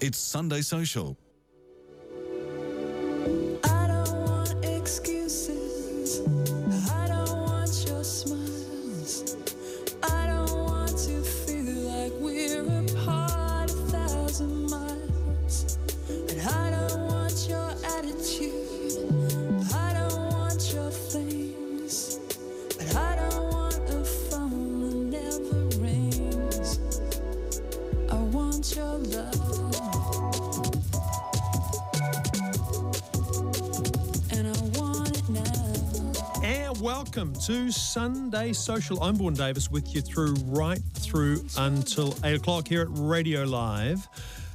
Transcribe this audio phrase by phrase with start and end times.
[0.00, 1.16] It's Sunday Social.
[37.16, 39.02] Welcome to Sunday Social.
[39.02, 44.06] I'm Vaughan Davis with you through right through until 8 o'clock here at Radio Live.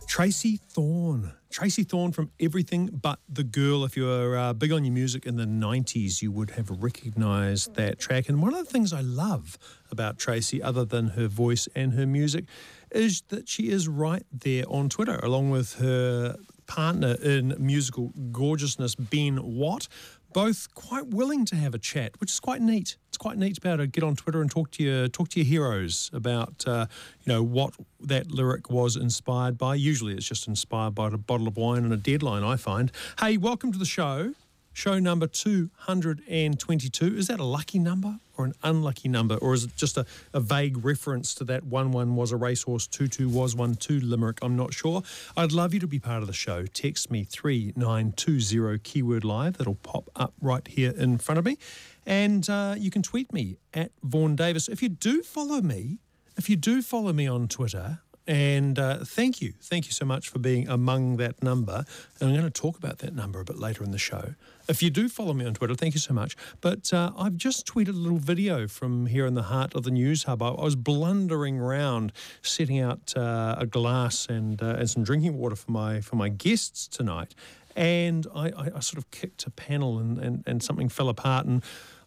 [0.06, 1.34] Tracey Thorn.
[1.50, 3.84] Tracey Thorn from Everything But the Girl.
[3.84, 7.74] If you were uh, big on your music in the 90s, you would have recognized
[7.78, 8.30] that track.
[8.30, 9.58] And one of the things I love
[9.90, 12.46] about Tracey, other than her voice and her music,
[12.92, 16.36] is that she is right there on Twitter, along with her
[16.68, 19.88] partner in musical gorgeousness, Ben Watt
[20.34, 22.98] both quite willing to have a chat, which is quite neat.
[23.10, 25.30] It's quite neat to be able to get on Twitter and talk to your talk
[25.30, 26.88] to your heroes about uh,
[27.24, 29.76] you know what that lyric was inspired by.
[29.76, 32.44] Usually, it's just inspired by a bottle of wine and a deadline.
[32.44, 32.92] I find.
[33.20, 34.34] Hey, welcome to the show.
[34.74, 37.18] Show number 222.
[37.18, 39.36] Is that a lucky number or an unlucky number?
[39.36, 42.88] Or is it just a, a vague reference to that 1 1 was a racehorse,
[42.88, 44.40] 2 2 was 1 2 limerick?
[44.42, 45.04] I'm not sure.
[45.36, 46.66] I'd love you to be part of the show.
[46.66, 49.58] Text me 3920 keyword live.
[49.58, 51.58] That'll pop up right here in front of me.
[52.06, 54.70] And uh, you can tweet me at Vaughan Davis.
[54.70, 56.00] If you do follow me,
[56.38, 60.30] if you do follow me on Twitter, and uh, thank you, thank you so much
[60.30, 61.84] for being among that number.
[62.20, 64.36] And I'm going to talk about that number a bit later in the show.
[64.68, 66.38] If you do follow me on Twitter, thank you so much.
[66.62, 69.92] But uh, I've just tweeted a little video from here in the heart of the
[69.92, 70.44] news hub.
[70.44, 72.14] I, was blundering around,
[72.44, 76.30] setting out uh, a glass and uh, and some drinking water for my for my
[76.30, 77.34] guests tonight.
[77.76, 81.46] And I, I, I sort of kicked a panel and, and, and something fell apart.
[81.46, 81.64] And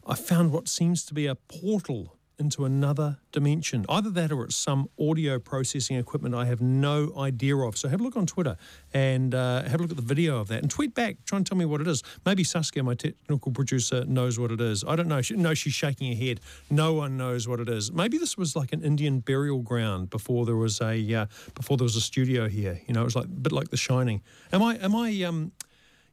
[0.06, 3.84] I found what seems to be a portal into another dimension.
[3.88, 7.76] Either that or it's some audio processing equipment I have no idea of.
[7.76, 8.56] So have a look on Twitter
[8.92, 11.16] and uh, have a look at the video of that and tweet back.
[11.24, 12.02] Try and tell me what it is.
[12.24, 14.84] Maybe Saskia, my technical producer, knows what it is.
[14.86, 15.22] I don't know.
[15.22, 16.40] She, no, she's shaking her head.
[16.70, 17.92] No one knows what it is.
[17.92, 21.84] Maybe this was like an Indian burial ground before there was a uh, before there
[21.84, 22.80] was a studio here.
[22.86, 24.22] You know, it was like a bit like The Shining.
[24.52, 25.52] Am I am I um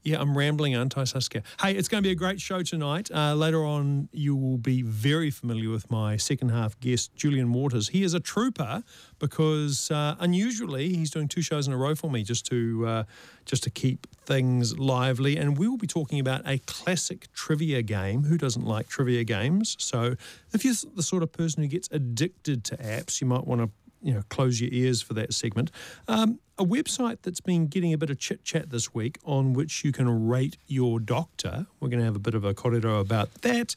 [0.04, 1.44] yeah, I'm rambling, aren't I, Saskia?
[1.62, 3.12] Hey, it's going to be a great show tonight.
[3.12, 7.90] Uh, later on, you will be very familiar with my second half guest, Julian Waters.
[7.90, 8.84] He is a trooper
[9.20, 13.04] because uh, unusually he's doing two shows in a row for me just to uh,
[13.46, 15.38] just to keep things lively.
[15.38, 18.24] And we will be talking about a classic trivia game.
[18.24, 19.76] Who doesn't like trivia games?
[19.80, 20.16] So,
[20.52, 23.70] if you're the sort of person who gets addicted to apps, you might want to
[24.02, 25.72] you know close your ears for that segment.
[26.08, 29.84] Um, a website that's been getting a bit of chit chat this week on which
[29.84, 31.68] you can rate your doctor.
[31.80, 33.76] We're going to have a bit of a korero about that.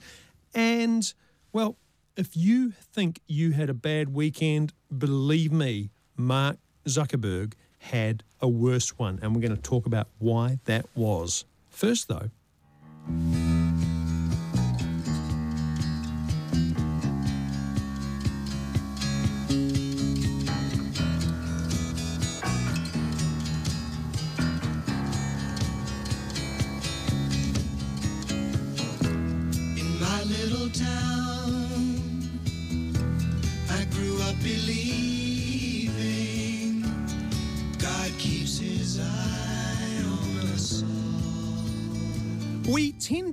[0.55, 1.13] And
[1.53, 1.77] well,
[2.17, 8.99] if you think you had a bad weekend, believe me, Mark Zuckerberg had a worse
[8.99, 9.19] one.
[9.23, 11.45] And we're going to talk about why that was.
[11.71, 12.31] First, though,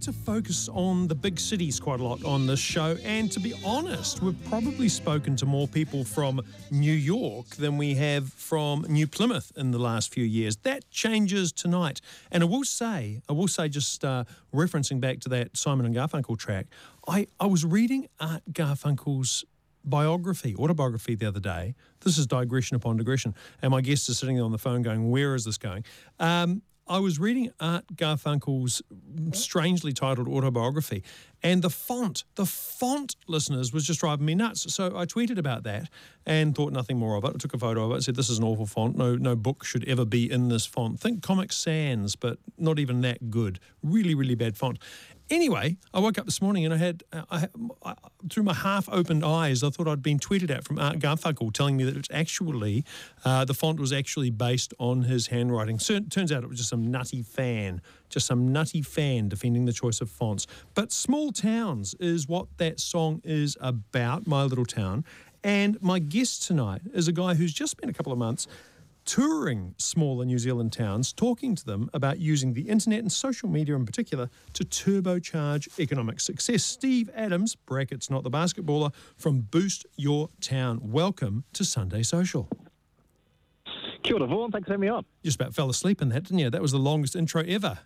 [0.01, 3.53] to focus on the big cities quite a lot on this show, and to be
[3.63, 6.41] honest, we've probably spoken to more people from
[6.71, 10.57] New York than we have from New Plymouth in the last few years.
[10.57, 12.01] That changes tonight,
[12.31, 15.95] and I will say, I will say, just uh, referencing back to that Simon and
[15.95, 16.65] Garfunkel track,
[17.07, 19.45] I, I was reading Art Garfunkel's
[19.83, 21.75] biography, autobiography the other day.
[22.01, 25.11] This is digression upon digression, and my guest is sitting there on the phone going,
[25.11, 25.85] "Where is this going?"
[26.19, 28.81] Um, I was reading Art Garfunkel's
[29.31, 31.03] strangely titled autobiography,
[31.41, 34.73] and the font, the font, listeners, was just driving me nuts.
[34.73, 35.89] So I tweeted about that
[36.25, 37.31] and thought nothing more of it.
[37.33, 38.97] I took a photo of it, said, This is an awful font.
[38.97, 40.99] No, no book should ever be in this font.
[40.99, 43.61] Think Comic Sans, but not even that good.
[43.81, 44.77] Really, really bad font.
[45.31, 47.47] Anyway, I woke up this morning and I had, uh, I,
[47.85, 47.95] I,
[48.29, 51.77] through my half opened eyes, I thought I'd been tweeted at from Art Garfunkel telling
[51.77, 52.83] me that it's actually,
[53.23, 55.79] uh, the font was actually based on his handwriting.
[55.79, 59.71] So, turns out it was just some nutty fan, just some nutty fan defending the
[59.71, 60.47] choice of fonts.
[60.73, 65.05] But small towns is what that song is about, My Little Town.
[65.45, 68.47] And my guest tonight is a guy who's just spent a couple of months
[69.05, 73.75] touring smaller New Zealand towns, talking to them about using the internet and social media
[73.75, 76.63] in particular to turbocharge economic success.
[76.63, 80.79] Steve Adams, brackets not the basketballer, from Boost Your Town.
[80.83, 82.49] Welcome to Sunday Social.
[84.03, 84.51] Kia ora, Vaughan.
[84.51, 85.05] Thanks for having me on.
[85.23, 86.49] Just about fell asleep in that, didn't you?
[86.49, 87.79] That was the longest intro ever.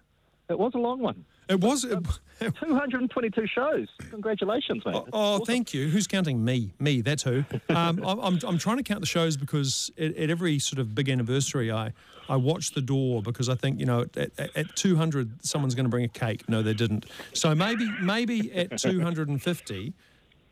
[0.50, 1.26] It was a long one.
[1.50, 1.84] It was.
[1.84, 2.04] It,
[2.40, 3.88] 222 shows.
[4.10, 4.96] Congratulations, mate.
[4.96, 5.46] Oh, oh, awesome.
[5.46, 5.88] thank you.
[5.88, 6.74] Who's counting me?
[6.80, 7.46] Me, that's who.
[7.70, 10.94] Um, I'm, I'm, I'm trying to count the shows because at, at every sort of
[10.94, 11.94] big anniversary, I,
[12.28, 15.86] I watch the door because I think, you know, at, at, at 200, someone's going
[15.86, 16.48] to bring a cake.
[16.50, 17.06] No, they didn't.
[17.34, 19.94] So maybe maybe at 250,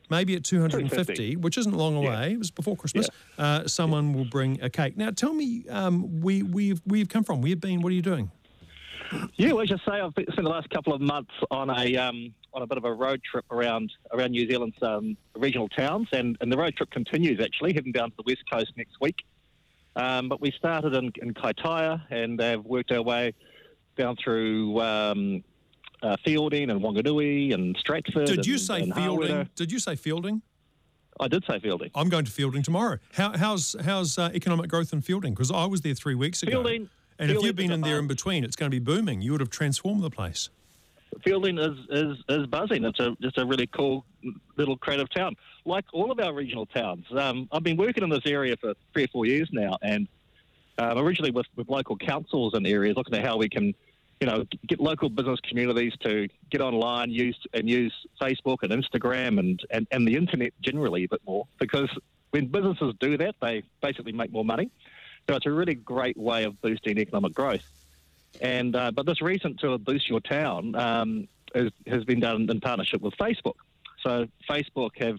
[0.10, 1.36] maybe at 250, 250.
[1.38, 4.96] which isn't long away, it was before Christmas, uh, someone will bring a cake.
[4.98, 8.32] Now, tell me um, we, we've, we've come from, we've been, what are you doing?
[9.36, 11.96] Yeah, well, as you say, I've been, spent the last couple of months on a
[11.98, 16.08] um, on a bit of a road trip around around New Zealand's um, regional towns,
[16.12, 19.24] and, and the road trip continues actually, heading down to the west coast next week.
[19.96, 23.34] Um, but we started in, in Kaitaia and have worked our way
[23.96, 25.44] down through um,
[26.02, 28.26] uh, Feilding and Wanganui and Stratford.
[28.26, 29.50] Did you and- say and feilding?
[29.56, 30.42] Did you say feilding?
[31.20, 31.92] I did say Feilding.
[31.94, 32.98] I'm going to Feilding tomorrow.
[33.14, 35.30] How, how's how's uh, economic growth in Feilding?
[35.36, 36.64] Because I was there three weeks ago.
[36.64, 36.90] Feilding-
[37.20, 39.22] and if you've been in there in between, it's going to be booming.
[39.22, 40.50] You would have transformed the place.
[41.26, 42.84] Feilding is, is, is buzzing.
[42.86, 44.04] It's a just a really cool
[44.58, 47.06] little creative town, like all of our regional towns.
[47.12, 50.08] Um, I've been working in this area for three or four years now, and
[50.80, 53.76] um, originally with, with local councils and areas, looking at how we can,
[54.20, 59.40] you know, get local business communities to get online, use and use Facebook and Instagram
[59.40, 61.90] and, and, and the internet generally a bit more, because
[62.32, 64.72] when businesses do that, they basically make more money.
[65.30, 67.64] So it's a really great way of boosting economic growth.
[68.42, 72.60] And uh, but this recent tour, Boost Your Town, um, is, has been done in
[72.60, 73.56] partnership with Facebook.
[74.02, 75.18] So Facebook have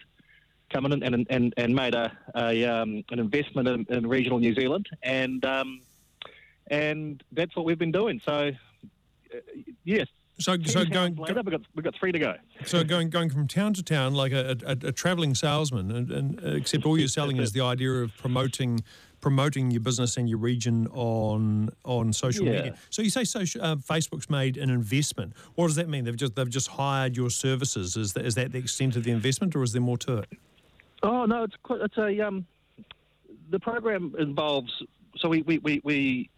[0.71, 4.55] come in and and, and made a, a um, an investment in, in regional New
[4.55, 5.81] Zealand, and um,
[6.69, 8.21] and that's what we've been doing.
[8.25, 8.51] So
[9.33, 9.39] uh,
[9.85, 10.09] yes.
[10.41, 12.35] So, so going, later, we've got we've got three to go.
[12.65, 16.45] so going, going from town to town like a, a, a traveling salesman, and, and
[16.45, 18.83] uh, except all you're selling is the idea of promoting
[19.25, 22.57] promoting your business and your region on on social Yeah.
[22.57, 22.75] media.
[22.91, 25.33] So you say social, uh, Facebook's made an investment.
[25.55, 26.05] What does that mean?
[26.05, 27.97] They've just they've just hired your services.
[27.97, 30.29] Is that, is that the extent of the investment, or is there more to it?
[31.03, 32.47] Oh no, it's quite, it's a um,
[33.49, 34.71] the program involves.
[35.17, 36.29] So we we, we, we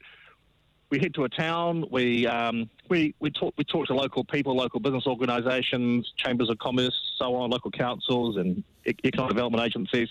[0.91, 1.87] we head to a town.
[1.91, 6.59] We um, we we talk we talk to local people, local business organisations, chambers of
[6.59, 10.09] commerce, so on, local councils and economic development agencies,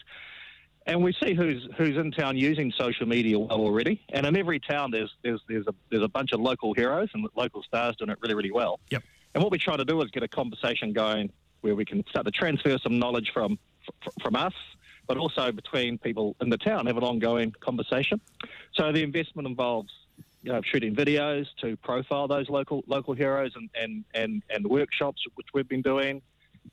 [0.86, 4.02] and we see who's who's in town using social media well already.
[4.10, 7.28] And in every town, there's there's there's a there's a bunch of local heroes and
[7.36, 8.80] local stars doing it really really well.
[8.92, 9.04] Yep.
[9.34, 12.26] And what we try to do is get a conversation going where we can start
[12.26, 13.58] to transfer some knowledge from
[14.06, 14.54] f- from us,
[15.08, 18.22] but also between people in the town, have an ongoing conversation.
[18.74, 19.92] So the investment involves
[20.44, 25.24] you know, shooting videos to profile those local local heroes and, and, and, and workshops
[25.34, 26.22] which we've been doing.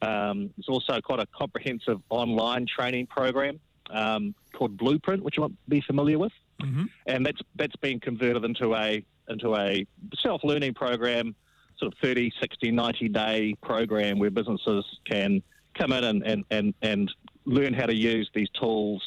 [0.02, 3.60] Um, it's also quite a comprehensive online training program
[3.92, 6.84] um, called Blueprint, which you might be familiar with Mm-hmm.
[7.06, 9.84] and that's that's been converted into a into a
[10.20, 11.34] self-learning program
[11.76, 15.42] sort of 30 60 90 day program where businesses can
[15.76, 17.10] come in and and, and, and
[17.46, 19.02] learn how to use these tools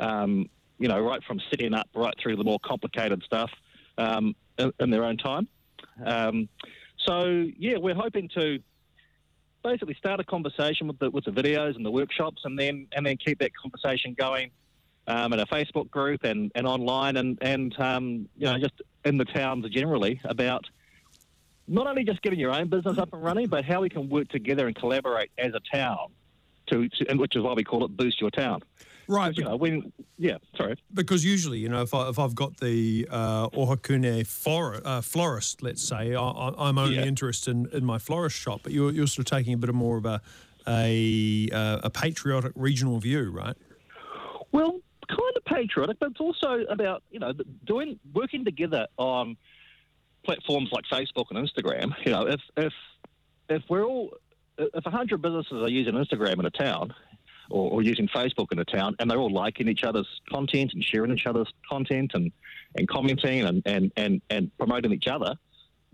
[0.00, 3.50] um, you know right from setting up right through the more complicated stuff
[3.98, 5.46] um, in, in their own time
[6.04, 6.48] um,
[7.06, 8.58] so yeah we're hoping to
[9.62, 13.04] basically start a conversation with the with the videos and the workshops and then and
[13.04, 14.50] then keep that conversation going
[15.06, 18.74] um, in a Facebook group and, and online and and um, you know just
[19.04, 20.64] in the towns generally about
[21.70, 24.28] not only just getting your own business up and running, but how we can work
[24.28, 26.08] together and collaborate as a town,
[26.66, 28.60] to, to which is why we call it Boost Your Town.
[29.08, 29.36] Right.
[29.36, 33.08] You know, when yeah, sorry, Because usually, you know, if, I, if I've got the
[33.10, 37.04] uh, Ohakune flor- uh, florist, let's say, I, I, I'm only Yeah.
[37.04, 39.74] interested in, in my florist shop, but you're, you're sort of taking a bit of
[39.74, 40.20] more of a
[40.68, 43.56] a, uh, a patriotic regional view, right?
[44.52, 47.32] Well, kind of patriotic, but it's also about you know
[47.64, 49.36] doing working together on
[50.22, 51.94] platforms like Facebook and Instagram.
[52.04, 52.72] You know, if if
[53.48, 54.10] if we're all
[54.58, 56.92] if hundred businesses are using Instagram in a town.
[57.50, 60.84] Or, or using Facebook in a town, and they're all liking each other's content and
[60.84, 62.30] sharing each other's content and,
[62.76, 65.34] and commenting and, and, and, and promoting each other,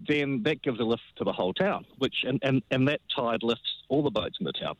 [0.06, 3.42] then that gives a lift to the whole town, which and, and, and that tide
[3.42, 4.74] lifts all the boats in the town.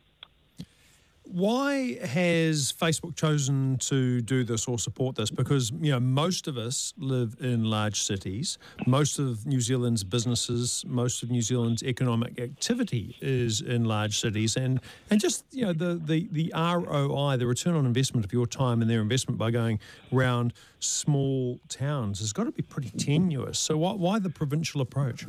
[1.29, 5.29] Why has Facebook chosen to do this or support this?
[5.29, 8.59] Because you know most of us live in large cities.
[8.87, 14.57] Most of New Zealand's businesses, most of New Zealand's economic activity is in large cities,
[14.57, 14.81] and
[15.11, 18.81] and just you know the the the ROI, the return on investment of your time
[18.81, 19.81] and their investment by going
[20.13, 23.59] round small towns has got to be pretty tenuous.
[23.59, 25.27] So why why the provincial approach?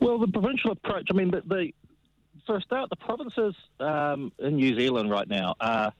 [0.00, 1.72] Well, the provincial approach, I mean, the, the
[2.46, 5.92] for a start, the provinces um, in New Zealand right now are,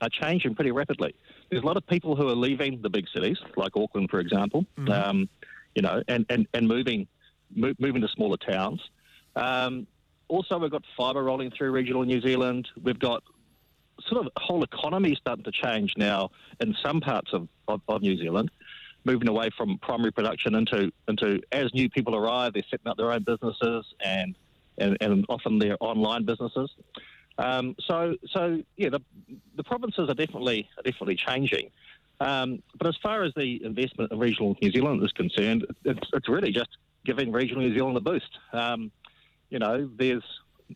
[0.00, 1.14] are changing pretty rapidly.
[1.50, 4.66] There's a lot of people who are leaving the big cities, like Auckland, for example,
[4.90, 5.28] um,
[5.74, 7.06] you know, and, and, and moving
[7.54, 8.80] mo- moving to smaller towns.
[9.36, 9.86] Um,
[10.28, 12.68] also, we've got fibre rolling through regional New Zealand.
[12.82, 13.22] We've got
[14.08, 16.30] sort of whole economy starting to change now
[16.60, 18.50] in some parts of, of, of New Zealand,
[19.04, 23.12] moving away from primary production into into as new people arrive, they're setting up their
[23.12, 24.34] own businesses and
[24.78, 26.70] and, and often they're online businesses.
[27.38, 29.00] Um, so so yeah, the
[29.56, 31.70] the provinces are definitely are definitely changing.
[32.20, 36.28] Um, but as far as the investment in regional New Zealand is concerned, it's, it's
[36.28, 36.68] really just
[37.04, 38.38] giving regional New Zealand a boost.
[38.52, 38.92] Um,
[39.50, 40.22] you know, there's,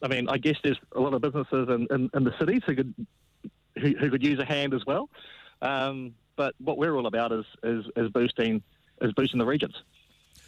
[0.02, 2.74] I mean, I guess there's a lot of businesses in, in, in the cities who
[2.74, 2.94] could
[3.80, 5.08] who, who could use a hand as well.
[5.62, 8.62] Um, but what we're all about is, is is boosting
[9.00, 9.74] is boosting the regions.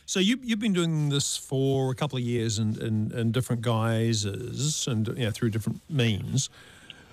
[0.08, 3.60] So you, you've been doing this for a couple of years in, in, in different
[3.60, 6.48] guises and you know, through different means.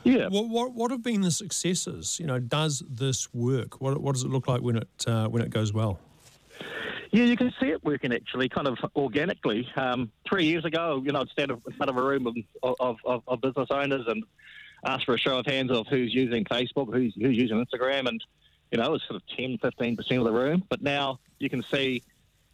[0.06, 0.30] Yeah.
[0.30, 2.18] What, what, what have been the successes?
[2.22, 3.82] You know, does this work?
[3.82, 6.00] What, what does it look like when it uh, when it goes well?
[7.12, 9.68] Yeah, you can see it working actually, kind of organically.
[9.76, 12.96] Um, three years ago, you know, I'd stand in front of a room of, of,
[13.04, 14.24] of, of business owners and
[14.86, 18.24] ask for a show of hands of who's using Facebook, who's, who's using Instagram, and,
[18.72, 20.64] you know, it was sort of 10, 15% of the room.
[20.70, 22.02] But now you can see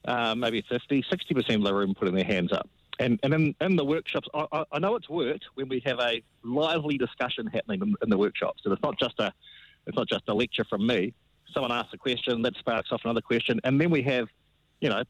[0.06, 2.70] uh, maybe 50, 60% of the room putting their hands up.
[3.00, 6.22] And, and in, in the workshops, I, I- know it's worked when we have a
[6.44, 8.62] lively discussion happening in, in the workshops.
[8.66, 9.34] And it's not just a,
[9.88, 11.14] it's not just a lecture from me.
[11.54, 14.28] Someone asks a question, that sparks off another question, and then we have,
[14.80, 15.04] you know,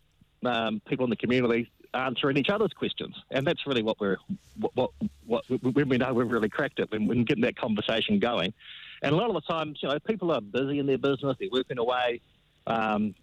[0.45, 4.17] um, people in the community answering each other's questions, and that's really what we're,
[4.59, 4.91] what, what,
[5.25, 8.53] what when we know we've really cracked it, when we're getting that conversation going.
[9.03, 11.49] And a lot of the times, you know, people are busy in their business, they're
[11.51, 12.21] working away,
[12.65, 13.13] um,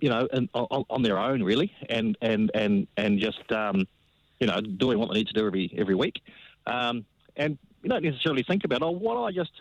[0.00, 3.86] you know, and, on, on their own really, and and and and just um,
[4.40, 6.20] you know doing what they need to do every every week,
[6.66, 7.04] um,
[7.36, 9.52] and you don't necessarily think about oh why don't I just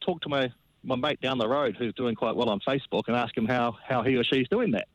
[0.00, 0.50] talk to my
[0.82, 3.76] my mate down the road who's doing quite well on Facebook and ask him how
[3.86, 4.88] how he or she's doing that,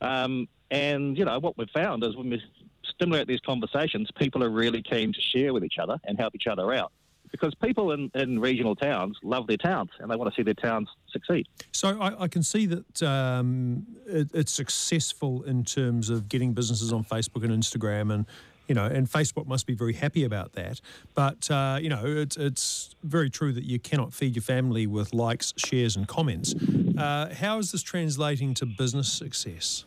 [0.00, 2.42] um, and you know what we've found is when we
[2.88, 6.46] stimulate these conversations, people are really keen to share with each other and help each
[6.46, 6.92] other out.
[7.34, 10.54] Because people in, in regional towns love their towns and they want to see their
[10.54, 11.48] towns succeed.
[11.72, 16.92] So I, I can see that um, it, it's successful in terms of getting businesses
[16.92, 18.24] on Facebook and Instagram, and
[18.68, 20.80] you know, and Facebook must be very happy about that.
[21.16, 25.12] But uh, you know, it's it's very true that you cannot feed your family with
[25.12, 26.54] likes, shares, and comments.
[26.96, 29.86] Uh, how is this translating to business success?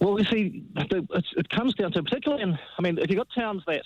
[0.00, 2.58] Well, we see it comes down to particularly in.
[2.78, 3.82] I mean, if you've got towns that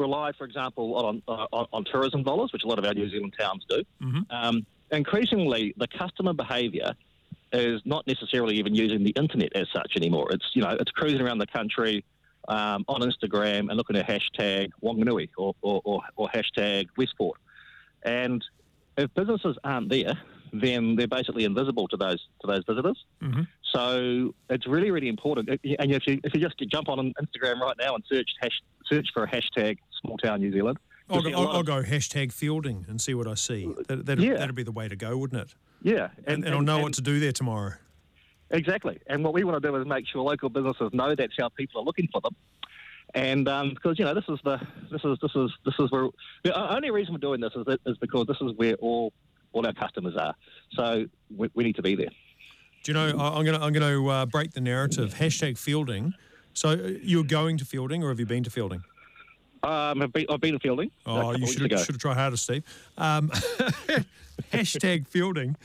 [0.00, 3.08] rely, for example, on, uh, on on tourism dollars, which a lot of our New
[3.10, 3.82] Zealand towns do,
[4.30, 6.92] um, increasingly the customer behaviour
[7.52, 10.28] is not necessarily even using the internet as such anymore.
[10.30, 12.04] It's you know it's cruising around the country
[12.48, 17.38] um, on Instagram and looking at hashtag Wanganui or, or, or, or hashtag Westport,
[18.04, 18.44] and
[18.96, 20.14] if businesses aren't there,
[20.52, 23.04] then they're basically invisible to those to those visitors.
[23.72, 25.48] So it's really, really important.
[25.48, 25.58] And
[25.92, 29.24] if you if you just jump on Instagram right now and search hash, search for
[29.24, 30.78] a hashtag Small Town New Zealand,
[31.08, 33.72] I'll go, I'll, I'll go hashtag feilding and see what I see.
[33.88, 34.34] That, that'd, Yeah.
[34.36, 35.54] that'd be the way to go, wouldn't it?
[35.82, 37.72] yeah, And, and, I'll know what to do there tomorrow.
[38.50, 38.98] Exactly.
[39.06, 41.80] And what we want to do is make sure local businesses know that's how people
[41.80, 42.34] are looking for them.
[43.14, 46.08] And um, because you know this is the this is this is this is where
[46.44, 49.12] the only reason we're doing this is that, is because this is where all
[49.52, 50.34] all our customers are.
[50.74, 52.10] So we, we need to be there.
[52.84, 53.18] Do you know?
[53.18, 55.14] I- I'm going to I'm going to uh, break the narrative.
[55.14, 56.12] Hashtag feilding.
[56.54, 58.82] So uh, you're going to feilding, or have you been to feilding?
[59.62, 60.90] Um, I've been, I've been fielding.
[61.06, 62.64] Oh, you should have, should have tried harder, Steve.
[62.96, 63.28] Um,
[64.52, 65.56] hashtag feilding,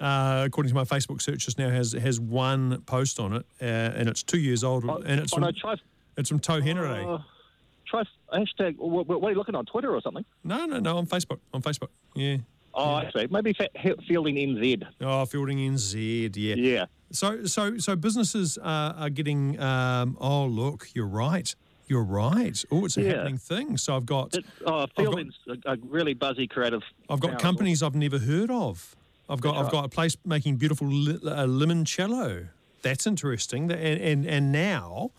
[0.00, 3.64] uh, according to my Facebook search, just now has has one post on it, uh,
[3.64, 5.74] and it's two years old, and it's oh, from no, try,
[6.16, 7.04] it's from Toe Henry.
[7.04, 7.18] uh,
[7.86, 8.76] try hashtag.
[8.78, 10.24] What, what are you looking on Twitter or something?
[10.44, 11.88] no, no, no, on Facebook, on Facebook.
[12.14, 12.38] Yeah.
[12.74, 13.26] Oh, I see.
[13.30, 14.86] Maybe feilding NZ.
[15.02, 16.32] Oh, feilding NZ.
[16.36, 16.54] Yeah.
[16.54, 16.86] Yeah.
[17.10, 19.60] So, so, so businesses are, are getting.
[19.60, 21.54] Um, oh, look, you're right.
[21.92, 22.64] You're right.
[22.70, 23.08] Oh, it's a Yeah.
[23.16, 23.76] happening thing.
[23.76, 24.32] So I've got.
[24.34, 26.80] It, oh, feilding's a, a really buzzy, creative.
[27.10, 27.38] I've got town.
[27.40, 28.96] companies I've never heard of.
[29.28, 32.48] I've got That's I've got a place making beautiful li- uh, limoncello.
[32.80, 33.70] That's interesting.
[33.70, 35.10] And and and now,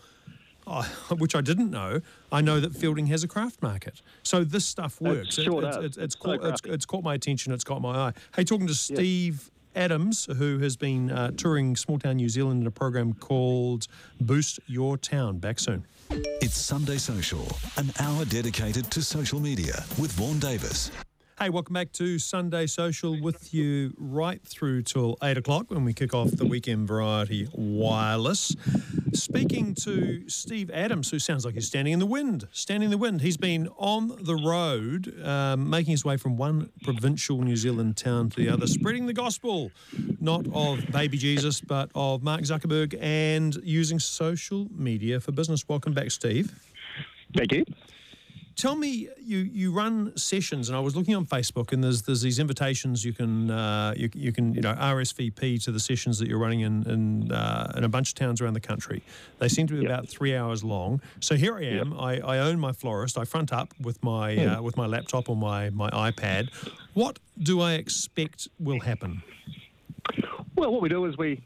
[0.66, 0.82] uh,
[1.18, 2.00] which I didn't know,
[2.32, 4.02] I know that Feilding has a craft market.
[4.24, 5.36] So this stuff works.
[5.36, 5.84] sure it's, does.
[5.84, 7.52] it's, it's, caught, it's, it's caught my attention.
[7.52, 8.12] It's caught my eye.
[8.34, 12.66] Hey, talking to Steve Adams, who has been uh, touring small town New Zealand in
[12.66, 13.86] a program called
[14.20, 15.38] Boost Your Town.
[15.38, 15.86] Back soon.
[16.10, 17.46] It's Sunday Social,
[17.76, 20.90] an hour dedicated to social media with Vaughan Davis.
[21.36, 25.92] Hey, welcome back to Sunday Social with you right through till eight o'clock when we
[25.92, 28.54] kick off the weekend variety wireless.
[29.14, 32.46] Speaking to Steve Adams, who sounds like he's standing in the wind.
[32.52, 33.20] Standing in the wind.
[33.20, 38.30] He's been on the road, um, making his way from one provincial New Zealand town
[38.30, 39.72] to the other, spreading the gospel,
[40.20, 45.68] not of baby Jesus, but of Mark Zuckerberg and using social media for business.
[45.68, 46.54] Welcome back, Steve.
[47.36, 47.64] Thank you.
[48.56, 52.22] Tell me, you you run sessions, and I was looking on Facebook, and there's there's
[52.22, 56.28] these invitations you can uh, you, you can you know RSVP to the sessions that
[56.28, 59.02] you're running in in, uh, in a bunch of towns around the country.
[59.40, 59.90] They seem to be Yep.
[59.90, 61.00] about three hours long.
[61.20, 61.98] So here I am.
[61.98, 63.18] I, I own my florist.
[63.18, 66.50] I front up with my uh, with my laptop or my my iPad.
[66.94, 69.22] What do I expect will happen?
[70.54, 71.42] Well, what we do is we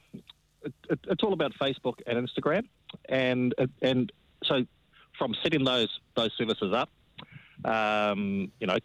[0.63, 2.67] it, it, it's all about Facebook and Instagram,
[3.09, 4.13] and and
[4.45, 4.67] so
[5.19, 6.91] from setting those those services up,
[7.65, 8.77] um, you know,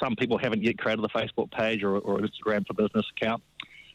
[0.00, 3.42] some people haven't yet created a Facebook page or, or an Instagram for business account,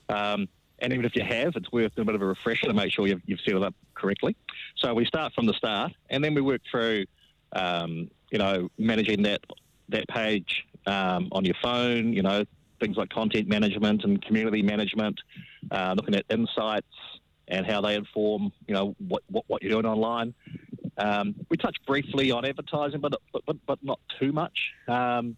[0.09, 0.47] um,
[0.79, 3.07] and even if you have, it's worth a bit of a refresher to make sure
[3.07, 4.35] you've, you've set it up correctly.
[4.77, 7.05] So we start from the start, and then we work through,
[7.53, 9.41] um, you know, managing that
[9.89, 12.13] that page um, on your phone.
[12.13, 12.45] You know,
[12.79, 15.19] things like content management and community management,
[15.71, 16.85] uh, looking at insights
[17.47, 20.33] and how they inform, you know, what, what, what you're doing online.
[20.97, 24.57] Um, we touch briefly on advertising, but but, but, but not too much.
[24.87, 25.37] Um,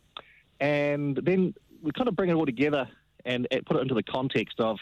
[0.59, 2.87] and then we kind of bring it all together
[3.25, 4.77] and, put it into the context of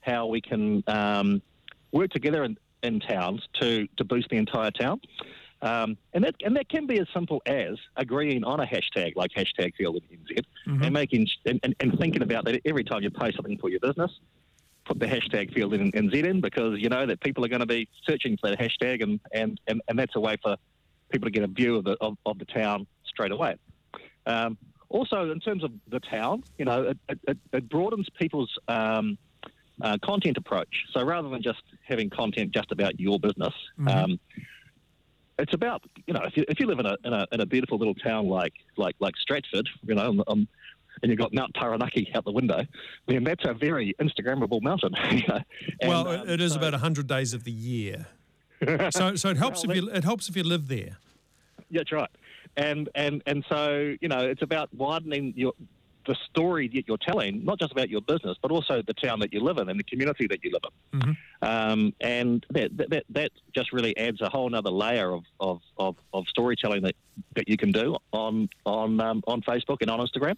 [0.00, 1.42] how we can um,
[1.92, 5.00] work together in, in towns to, to boost the entire town.
[5.60, 9.30] Um, and that and that can be as simple as agreeing on a hashtag like
[9.30, 10.42] hashtag Field NZ
[10.82, 13.78] and making and, and, and thinking about that every time you post something for your
[13.78, 14.10] business,
[14.84, 17.88] put the hashtag Feilding NZ in because you know that people are going to be
[18.08, 20.56] searching for that hashtag and, and, and, and that's a way for
[21.10, 23.56] people to get a view of the of, of the town straight away.
[24.26, 24.56] Um,
[24.88, 29.16] also, in terms of the town, you know, it, it- it, broadens people's um,
[29.80, 30.84] uh, content approach.
[30.92, 33.54] So rather than just having content just about your business,
[33.88, 34.20] um,
[35.38, 37.46] it's about you know if you, if you live in a, in a in a
[37.46, 40.46] beautiful little town like like like Stratford, you know, um,
[41.02, 42.64] and you've got Mount Taranaki out the window,
[43.06, 44.94] then that's a very Instagrammable mountain.
[45.10, 45.40] you know.
[45.80, 48.06] And, well, um, it is so- about hundred days of the year.
[48.90, 50.98] so so it helps Well, if you it helps if you live there.
[51.68, 52.10] Yeah, that's right.
[52.56, 55.52] And and and so you know, it's about widening your
[56.06, 59.32] the story that you're telling, not just about your business, but also the town that
[59.32, 60.62] you live in and the community that you live
[60.92, 61.16] in.
[61.42, 65.60] Um, and that, that that that just really adds a whole other layer of, of,
[65.76, 66.96] of, of storytelling that,
[67.36, 70.36] that you can do on on um, on Facebook and on Instagram.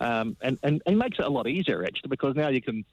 [0.00, 2.84] Um, and, and, and makes it a lot easier actually because now you can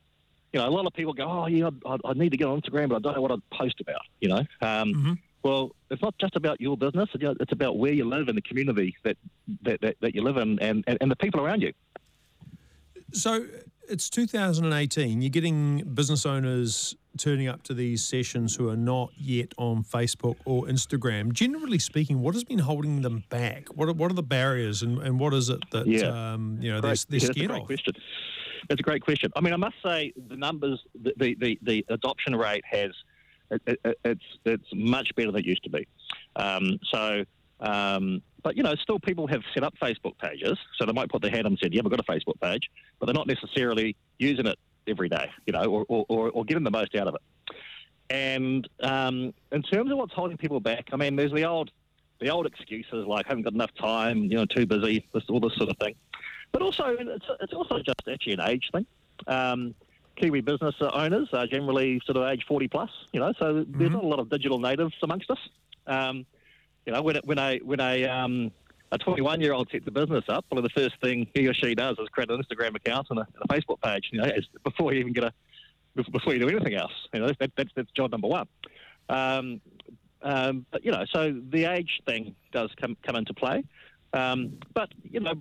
[0.54, 2.62] you know, a lot of people go, oh, yeah, I, I need to get on
[2.62, 4.44] Instagram, but I don't know what I'd post about, you know.
[4.62, 4.94] Um,
[5.42, 8.96] Well, it's not just about your business, it's about where you live and the community
[9.04, 9.18] that,
[9.64, 11.74] that, that, that you live in and, and, and the people around you.
[13.12, 13.46] So
[13.90, 15.22] it's 2018.
[15.22, 20.36] You're getting business owners turning up to these sessions who are not yet on Facebook
[20.46, 21.32] or Instagram.
[21.32, 23.68] Generally speaking, what has been holding them back?
[23.76, 26.34] What are, what are the barriers, and, and what is it that Yeah.
[26.34, 27.06] um, you know they're, Great.
[27.10, 27.68] they're Yeah, that's a scared great of?
[27.68, 27.94] question.
[28.70, 29.32] That's a great question.
[29.36, 32.92] I mean, I must say the numbers, the, the, the, the adoption rate has,
[33.52, 35.86] it, it, it's, it's much better than it used to be.
[36.38, 37.26] Um, so,
[37.64, 41.22] um, but you know, still people have set up Facebook pages, so they might put
[41.22, 43.96] their hand up and said, "Yeah, we've got a Facebook page," but they're not necessarily
[44.20, 47.16] using it every day, you know, or, or, or, or getting the most out of
[47.16, 47.56] it.
[48.10, 51.72] And um, in terms of what's holding people back, I mean, there's the old,
[52.20, 55.56] the old excuses like haven't got enough time, you know, too busy, this, all this
[55.56, 55.96] sort of thing.
[56.52, 58.86] But also, it's, it's also just actually an age thing.
[59.26, 59.74] Um,
[60.18, 64.04] Kiwi business owners are generally sort of age 40 plus, you know, so there's not
[64.04, 65.40] a lot of digital natives amongst us.
[65.88, 66.26] Um,
[66.86, 68.52] you know, when, when a, when a, um,
[68.92, 71.54] a 21 year old sets a business up, one of the first thing he or
[71.54, 74.30] she does is create an Instagram account and a, and a Facebook page, you know,
[74.64, 75.34] before you even get a,
[76.12, 76.92] before you do anything else.
[77.14, 78.48] You know, that, that's, that's job number one.
[79.10, 79.62] Um,
[80.22, 83.64] um, but, you know, so the age thing does come, come into play.
[84.14, 85.34] Um, but, you know,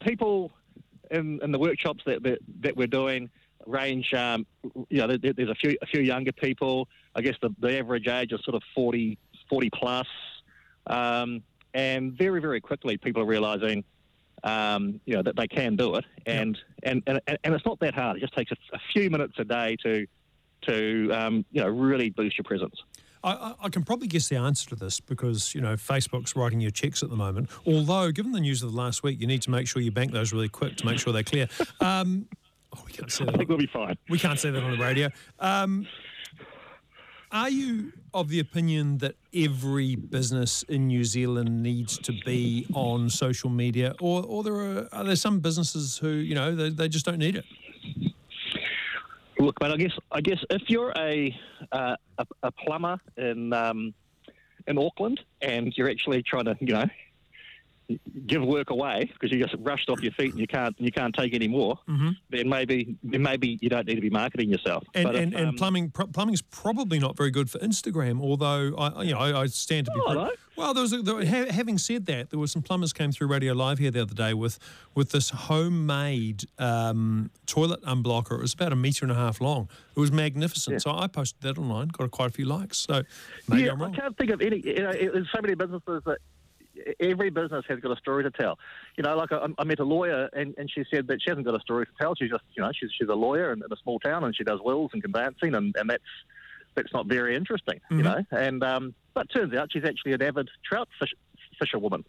[0.00, 0.50] people
[1.10, 3.30] in, in the workshops that, that, that we're doing
[3.66, 4.46] range, um,
[4.88, 6.88] you know, there, there's a few, a few younger people.
[7.14, 10.06] I guess the, the average age is sort of 40, 40 plus.
[10.86, 11.42] Um,
[11.74, 13.84] and very, very quickly, people are realizing,
[14.44, 16.04] um, you know, that they can do it.
[16.26, 18.16] And, and, and, and it's not that hard.
[18.16, 20.06] It just takes a, a few minutes a day to,
[20.62, 22.76] to um, you know, really boost your presence.
[23.24, 26.60] I, I, I can probably guess the answer to this because you know Facebook's writing
[26.60, 27.50] your checks at the moment.
[27.66, 30.12] Although, given the news of the last week, you need to make sure you bank
[30.12, 31.48] those really quick to make sure they're clear.
[31.80, 32.28] Um,
[32.76, 33.38] oh, we can't say I that.
[33.38, 33.96] think we'll be fine.
[34.10, 35.08] We can't say that on the radio.
[35.40, 35.86] Um,
[37.34, 43.10] are you of the opinion that every business in New Zealand needs to be on
[43.10, 46.88] social media, or, or there are, are there some businesses who you know they, they
[46.88, 47.44] just don't need it?
[49.40, 51.36] Look, but I guess I guess if you're a
[51.72, 53.92] uh, a, a plumber in um,
[54.68, 56.86] in Auckland and you're actually trying to you know
[58.26, 61.14] give work away because you just rushed off your feet and you can't you can't
[61.14, 61.78] take any more,
[62.30, 64.84] then maybe then maybe you don't need to be marketing yourself.
[64.94, 68.20] And But if, and, and um, plumbing pr- plumbing's probably not very good for Instagram.
[68.20, 70.72] Although I you know I, I stand to be Oh, pre- well.
[70.74, 73.52] There was a, there, ha, having said that, there were some plumbers came through Radio
[73.52, 74.58] Live here the other day with
[74.94, 78.32] with this homemade um, toilet unblocker.
[78.38, 79.68] It was about a meter and a half long.
[79.96, 80.82] It was magnificent.
[80.82, 82.78] So I posted that online, got quite a few likes.
[82.78, 83.02] So
[83.48, 84.60] maybe yeah, I can't think of any.
[84.64, 86.18] You know, there's so many businesses that
[87.00, 88.58] every business has got a story to tell.
[88.96, 91.46] You know, like I, I met a lawyer, and, and she said that she hasn't
[91.46, 92.14] got a story to tell.
[92.14, 94.44] She's just, you know, she's she's a lawyer in, in a small town, and she
[94.44, 96.02] does wills and conveyancing, and, and that's
[96.74, 98.24] that's not very interesting, you know.
[98.30, 101.14] And um, but turns out she's actually an avid trout fish,
[101.58, 102.04] fisherwoman.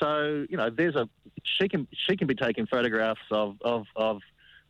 [0.00, 1.08] So you know, there's a
[1.42, 4.20] she can she can be taking photographs of of, of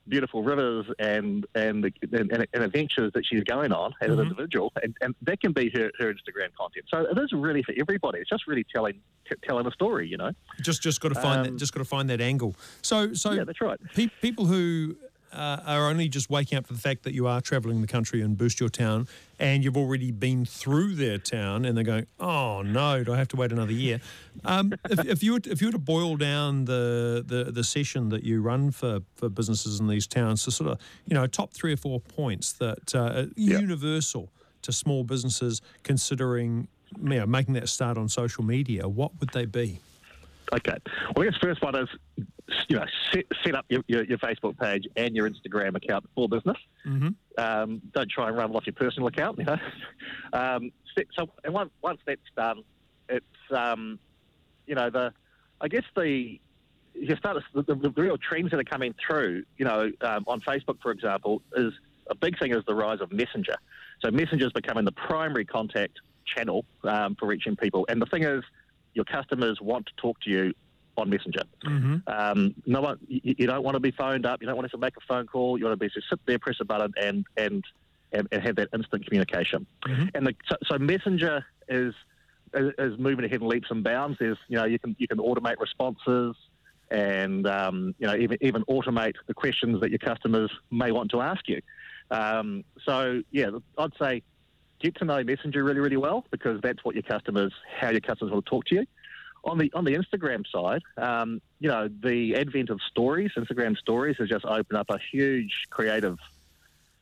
[0.08, 4.72] beautiful rivers and and, the, and and adventures that she's going on as an individual,
[4.82, 6.86] and, and that can be her, her Instagram content.
[6.88, 8.18] So it is really for everybody.
[8.18, 8.94] It's just really telling
[9.28, 10.32] t- telling a story, you know.
[10.60, 12.54] Just just got to find that Um, just got to find that angle.
[12.82, 13.78] So so Yeah, that's right.
[13.94, 14.96] pe- people who
[15.32, 18.20] uh, are only just waking up to the fact that you are travelling the country
[18.20, 22.62] and boost your town, and you've already been through their town, and they're going, "Oh
[22.62, 24.00] no, do I have to wait another year?"
[24.44, 27.64] Um, if, if you were to, if you were to boil down the, the the
[27.64, 31.26] session that you run for for businesses in these towns to sort of you know
[31.26, 34.30] top three or four points that uh, are universal
[34.62, 36.68] to small businesses considering
[37.02, 39.78] you know, making that start on social media, what would they be?
[40.52, 40.76] Okay.
[41.14, 41.88] Well, I guess first one is,
[42.68, 46.28] you know, set, set up your, your, your Facebook page and your Instagram account for
[46.28, 46.56] business.
[46.86, 47.08] Mm-hmm.
[47.38, 49.38] Um, don't try and run off your personal account.
[49.38, 49.56] You know.
[50.32, 52.62] Um, set- so, and once once that's done,
[53.08, 53.98] it's um,
[54.66, 55.12] you know the,
[55.60, 56.38] I guess the
[56.94, 59.44] you start to, the, the, the real trends that are coming through.
[59.56, 61.72] You know, um, on Facebook, for example, is
[62.08, 63.56] a big thing is the rise of Messenger.
[64.00, 67.86] So Messenger is becoming the primary contact channel um, for reaching people.
[67.88, 68.42] And the thing is,
[68.94, 70.52] your customers want to talk to you
[71.00, 71.42] on Messenger.
[72.06, 74.40] Um, no one, you, you don't want to be phoned up.
[74.40, 75.58] You don't want to make a phone call.
[75.58, 77.64] You want to be just sit there, press a button, and and
[78.12, 79.66] and, and have that instant communication.
[80.14, 81.94] And the, so, so Messenger is,
[82.54, 84.18] is is moving ahead in leaps and bounds.
[84.18, 86.36] There's you know you can you can automate responses.
[86.92, 91.20] And um, you know, even even automate the questions that your customers may want to
[91.20, 91.60] ask you.
[92.10, 94.22] Um, so yeah, I'd say
[94.80, 98.32] get to know Messenger really, really well because that's what your customers, how your customers
[98.32, 98.86] will talk to you.
[99.44, 104.16] On the on the Instagram side, um, you know, the advent of stories, Instagram stories,
[104.18, 106.18] has just opened up a huge creative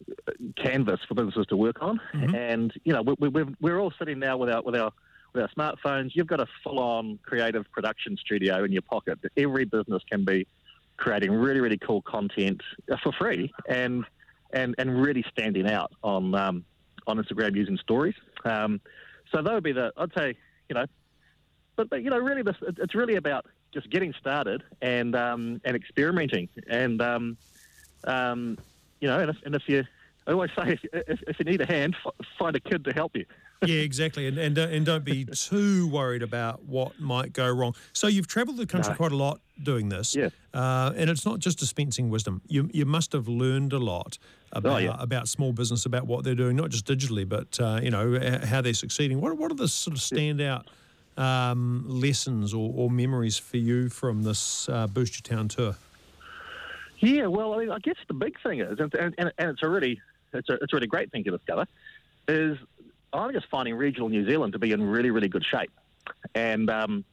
[0.08, 2.00] uh, canvas for businesses to work on.
[2.34, 4.92] And you know, we, we, we're all sitting now with our with our
[5.32, 6.10] with our smartphones.
[6.14, 9.18] You've got a full-on creative production studio in your pocket.
[9.36, 10.46] Every business can be
[10.96, 14.04] creating really, really cool content uh, for free and
[14.52, 16.64] and and really standing out on um,
[17.08, 18.14] on Instagram using stories.
[18.44, 18.80] Um,
[19.34, 20.36] so that would be the I'd say
[20.68, 20.84] you know,
[21.78, 25.74] but but you know really this it's really about just getting started and um, and
[25.76, 27.36] experimenting and um,
[28.04, 28.58] um,
[29.00, 29.84] you know and if, and if you
[30.26, 32.92] I always say if, if, if you need a hand, f- find a kid to
[32.92, 33.24] help you.
[33.66, 37.74] yeah, exactly, and and don't- and don't be too worried about what might go wrong.
[37.94, 38.96] So you've travelled the country No.
[38.96, 40.28] quite a lot doing this, Yeah.
[40.52, 42.42] uh, and it's not just dispensing wisdom.
[42.46, 44.18] You you must have learned a lot
[44.52, 44.96] about Oh, yeah.
[44.98, 48.60] about small business, about what they're doing, not just digitally, but uh, you know how
[48.60, 49.20] they're succeeding.
[49.22, 50.64] What what are the sort of standout
[51.18, 55.74] um, lessons or, or memories for you from this uh, Boost Your Town tour?
[57.00, 59.68] Yeah, well, I mean, I guess the big thing is, and, and, and it's a
[59.68, 60.00] really,
[60.32, 61.66] it's a, it's a really great thing to discover,
[62.26, 62.56] is
[63.12, 65.70] I'm just finding regional New Zealand to be in really, really good shape,
[66.34, 67.04] and um,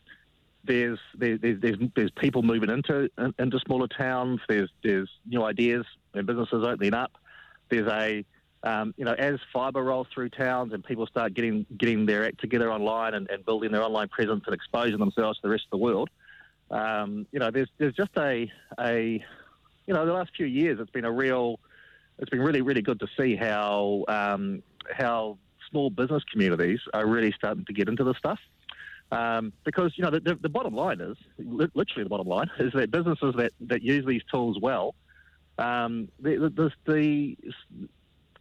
[0.63, 4.39] there's, there's there's there's people moving into into smaller towns.
[4.49, 7.11] There's there's new ideas and businesses opening up.
[7.69, 8.25] There's a
[8.65, 12.41] um, you know, as fibre rolls through towns and people start getting getting their act
[12.41, 15.71] together online and, and building their online presence and exposing themselves to the rest of
[15.71, 16.09] the world,
[16.71, 19.23] um, you know, there's there's just a a
[19.87, 21.59] you know, the last few years, it's been a real,
[22.19, 25.37] it's been really, really good to see how um, how
[25.69, 28.39] small business communities are really starting to get into this stuff.
[29.11, 32.49] Um, because you know, the, the, the bottom line is, li- literally, the bottom line
[32.59, 34.95] is that businesses that, that use these tools well,
[35.59, 37.37] um, the, the, the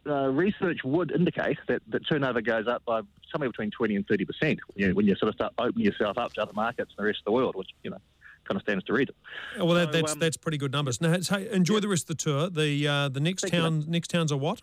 [0.07, 4.25] uh, research would indicate that, that turnover goes up by somewhere between 20 and 30
[4.25, 7.03] percent when you, when you sort of start opening yourself up to other markets and
[7.03, 7.97] the rest of the world, which you know
[8.45, 9.15] kind of stands to reason.
[9.57, 11.01] Well, that, So, that's um, that's pretty good numbers.
[11.01, 12.49] Now, so enjoy the rest of the tour.
[12.49, 14.61] The uh, the next Thank you, town next towns are what?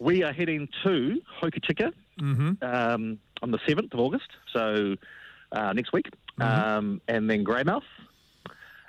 [0.00, 1.92] We are heading to Hokitika
[2.62, 4.96] um, on the 7th of August, so
[5.52, 7.82] uh, next week, um, and then Greymouth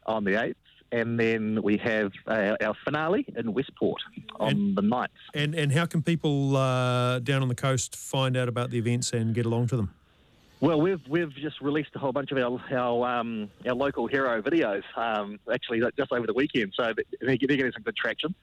[0.08, 0.56] on the 8th,
[0.96, 4.02] and then we have uh, our finale in Westport
[4.40, 5.08] on the 9th.
[5.34, 9.12] And and how can people uh, down on the coast find out about the events
[9.12, 9.94] and get along to them?
[10.62, 14.42] Well, we've we've just released a whole bunch of our our, um, our local hero
[14.42, 16.74] videos, um, actually just over the weekend.
[16.76, 18.34] So they're getting some good traction.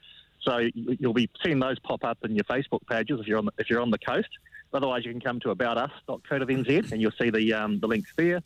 [0.43, 3.47] So you- you'll be seeing those pop up in your Facebook pages if you're on
[3.47, 4.29] the, if you're on the coast.
[4.75, 8.41] Otherwise, you can come to aboutus.co.nz and you'll see the um, the links there,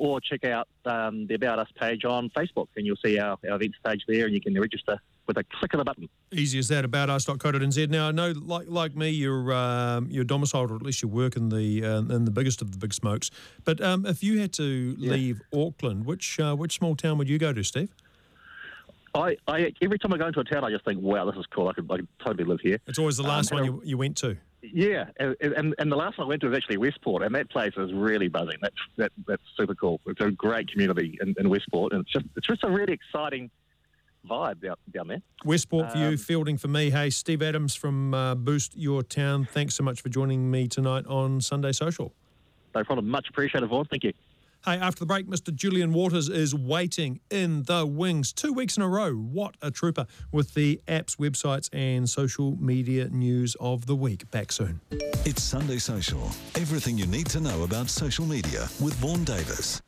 [0.00, 3.56] or check out um, the About Us page on Facebook and you'll see our, our
[3.56, 6.08] events page there, and you can register with a click of the button.
[6.32, 6.86] Easy as that.
[6.86, 7.88] About us.co.nz.
[7.90, 11.36] Now, I know, like like me, you're um, you're domiciled, or at least you work
[11.36, 13.30] in the uh, in the biggest of the big smokes.
[13.64, 17.38] But um, if you had to leave Auckland, which uh, which small town would you
[17.38, 17.94] go to, Steve?
[19.14, 21.44] I, I every time I go into a town, I just think, wow, this is
[21.46, 21.68] cool.
[21.68, 22.78] I could, I could totally live here.
[22.86, 24.36] It's always the last Um, one you, you went to.
[24.62, 27.72] Yeah, and, and, the last one I went to was actually Westport, and that place
[27.78, 28.58] is really buzzing.
[28.60, 30.00] That's that, that's super cool.
[30.06, 33.50] It's a great community in, in Westport, and it's just it's just a really exciting
[34.28, 35.22] vibe down, down there.
[35.44, 36.90] Westport for you, Um, feilding for me.
[36.90, 39.48] Hey, Steve Adams from uh, Boost Your Town.
[39.50, 42.12] Thanks so much for joining me tonight on Sunday Social.
[42.74, 43.08] No problem.
[43.08, 43.86] Much appreciated, Vaughan.
[43.86, 44.12] Thank you.
[44.62, 45.54] Hey, after the break, Mr.
[45.54, 49.14] Julian Waters is waiting in the wings two weeks in a row.
[49.14, 54.30] What a trooper with the apps, websites, and social media news of the week.
[54.30, 54.82] Back soon.
[55.24, 56.20] It's Sunday Social.
[56.56, 59.80] Everything you need to know about social media with Vaughan Davis.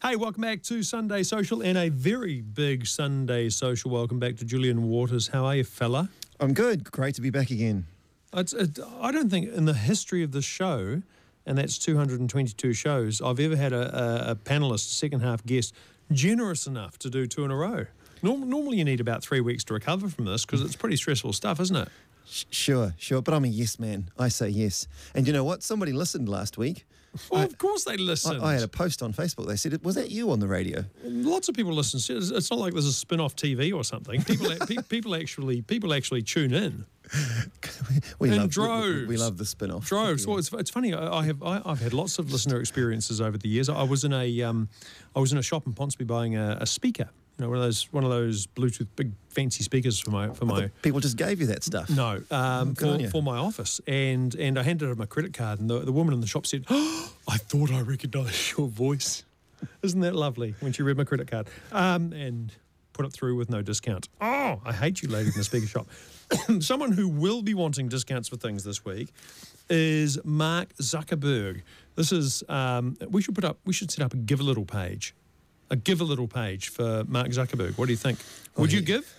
[0.00, 3.90] Hey, welcome back to Sunday Social and a very big Sunday Social.
[3.90, 5.26] Welcome back to Julian Waters.
[5.26, 6.08] How are you, fella?
[6.38, 6.92] I'm good.
[6.92, 7.86] Great to be back again.
[8.32, 11.02] It's, it, I don't think in the history of the show,
[11.46, 15.74] and that's 222 shows, I've ever had a, a, a panelist, second half guest,
[16.12, 17.86] generous enough to do two in a row.
[18.22, 21.32] Norm, normally, you need about three weeks to recover from this because it's pretty stressful
[21.34, 21.88] stuff, isn't it?
[22.26, 23.20] Sure, sure.
[23.20, 24.08] But I'm a yes man.
[24.18, 24.88] I say yes.
[25.14, 25.62] And you know what?
[25.62, 26.86] Somebody listened last week.
[27.30, 28.40] Well, I- of course they I, listen.
[28.40, 29.46] I had a post on Facebook.
[29.46, 32.00] They said, "Was that you on the radio?" Lots of people listen.
[32.16, 34.22] It's not like there's a spin-off TV or something.
[34.24, 36.86] People, pe- people actually, people actually tune in.
[38.18, 39.86] We In love we- we, we love the spin-off.
[39.88, 40.26] droves.
[40.26, 40.94] Well, it's, it's funny.
[40.94, 43.68] I, I have I, I've had lots of listener experiences over the years.
[43.68, 44.68] I was in a um,
[45.14, 47.08] I was in a shop in Ponsonby buying a, a speaker.
[47.38, 50.44] You know, one of those one of those Bluetooth big fancy speakers for my for
[50.46, 51.90] my People just gave you that stuff.
[51.90, 55.60] no um, good for, for my office, and and I handed her my credit card,
[55.60, 59.24] and the, the woman in the shop said, oh, "I thought I recognised your voice."
[59.82, 62.52] Isn't that lovely when she read my credit card um, and
[62.92, 64.08] put it through with no discount?
[64.20, 65.86] Oh, I hate you, lady in the speaker shop.
[66.60, 69.12] Someone who will be wanting discounts for things this week
[69.68, 71.62] is Mark Zuckerberg.
[71.96, 74.64] This is um, we should put up we should set up a give a little
[74.64, 75.14] page,
[75.70, 77.78] a give a little page for Mark Zuckerberg.
[77.78, 78.18] What do you think?
[78.56, 79.14] Would you he- give?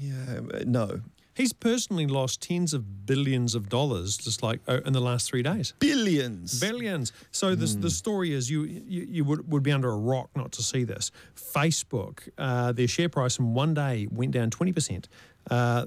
[0.00, 1.00] Yeah, uh, no.
[1.34, 5.44] He's personally lost tens of billions of dollars just like uh, in the last three
[5.44, 5.72] days.
[5.78, 6.58] Billions.
[6.58, 7.12] Billions.
[7.30, 10.50] So this, the story is you you, you would, would be under a rock not
[10.52, 11.12] to see this.
[11.36, 15.04] Facebook, uh, their share price in one day went down 20%,
[15.50, 15.86] uh,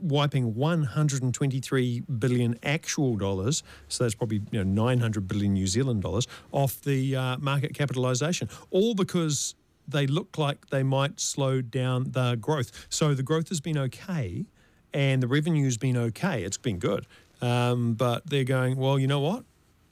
[0.00, 6.26] wiping 123 billion actual dollars, so that's probably you know 900 billion New Zealand dollars,
[6.52, 8.48] off the uh, market capitalization.
[8.70, 9.54] All because
[9.86, 12.86] they look like they might slow down the growth.
[12.90, 14.44] So the growth has been okay
[14.92, 16.44] and the revenue's been okay.
[16.44, 17.06] It's been good.
[17.40, 19.44] Um, but they're going, well, you know what?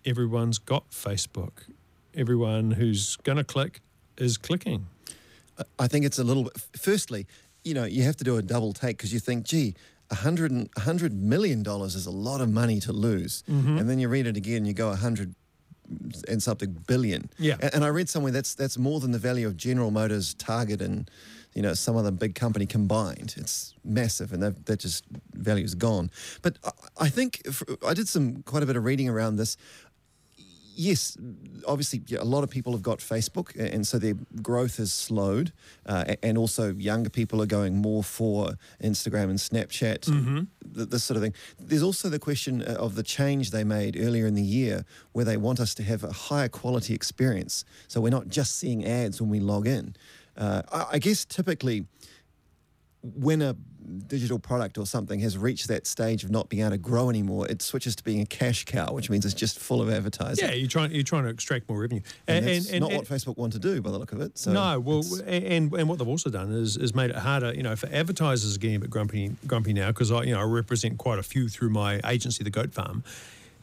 [0.04, 1.68] Everyone's got Facebook.
[2.14, 3.80] Everyone who's going to click
[4.16, 4.86] is clicking.
[5.78, 6.52] I think it's a little bit.
[6.76, 7.26] Firstly,
[7.66, 9.74] you know, you have to do a double take because you think, gee,
[10.10, 13.78] a hundred and a hundred million dollars is a lot of money to lose, Mm-hmm.
[13.78, 15.34] and then you read it again, and you go a hundred
[16.28, 17.30] and something billion.
[17.38, 17.56] Yeah.
[17.60, 20.80] And, and I read somewhere that's that's more than the value of General Motors, Target,
[20.80, 21.10] and
[21.54, 23.34] you know some other big company combined.
[23.36, 26.10] It's massive, and that that just value is gone.
[26.42, 26.70] But I,
[27.06, 29.56] I think if, I did some quite a bit of reading around this
[30.76, 31.16] yes,
[31.66, 35.52] obviously, yeah, a lot of people have got Facebook, and so their growth has slowed.
[35.86, 40.02] Uh, and also, younger people are going more for Instagram and Snapchat,
[40.74, 41.34] th- this sort of thing.
[41.58, 45.24] There's also the question uh, of the change they made earlier in the year, where
[45.24, 47.64] they want us to have a higher quality experience.
[47.88, 49.94] So we're not just seeing ads when we log in.
[50.36, 51.86] Uh, I, I guess typically
[53.14, 53.56] when a
[54.08, 57.46] digital product or something has reached that stage of not being able to grow anymore,
[57.48, 60.48] it switches to being a cash cow, which means it's just full of advertising.
[60.48, 63.52] Yeah, you're trying you're trying to extract more revenue, and, that's not what Facebook want
[63.52, 64.38] to do by the look of it.
[64.38, 67.54] So no, well, and and what they've also done is is made it harder.
[67.54, 70.44] You know, for advertisers getting a bit grumpy grumpy now because I you know I
[70.44, 73.04] represent quite a few through my agency, the Goat Farm.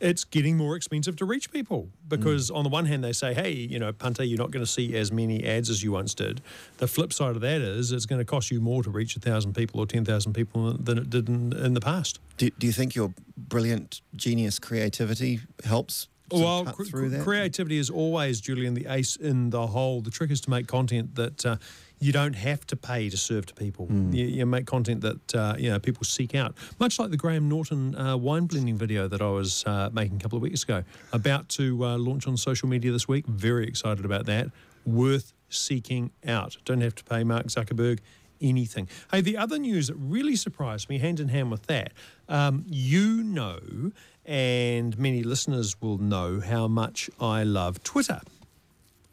[0.03, 2.57] It's getting more expensive to reach people because mm.
[2.57, 4.95] on the one hand they say, hey, you know, punter, you're not going to see
[4.97, 6.41] as many ads as you once did.
[6.77, 9.19] The flip side of that is it's going to cost you more to reach a
[9.19, 12.19] thousand people or ten thousand people than it did in, in the past.
[12.37, 16.09] do, do you think your brilliant genius creativity helps?
[16.41, 17.23] Well, cut through that?
[17.23, 20.01] creativity is always, Julian, the ace in the hole.
[20.01, 21.57] The trick is to make content that uh,
[21.99, 23.85] you don't have to pay to serve to people.
[23.85, 24.11] Hmm.
[24.11, 27.47] You, you make content that uh, you know people seek out, much like the Graham
[27.47, 30.83] Norton uh, wine blending video that I was uh, making a couple of weeks ago.
[31.11, 33.25] About to uh, launch on social media this week.
[33.27, 34.47] Very excited about that.
[34.85, 36.57] Worth seeking out.
[36.65, 37.99] Don't have to pay Mark Zuckerberg
[38.41, 38.87] anything.
[39.11, 41.93] Hey, the other news that really surprised me, hand in hand with that,
[42.27, 43.91] um, you know,
[44.25, 48.21] and many listeners will know how much I love Twitter.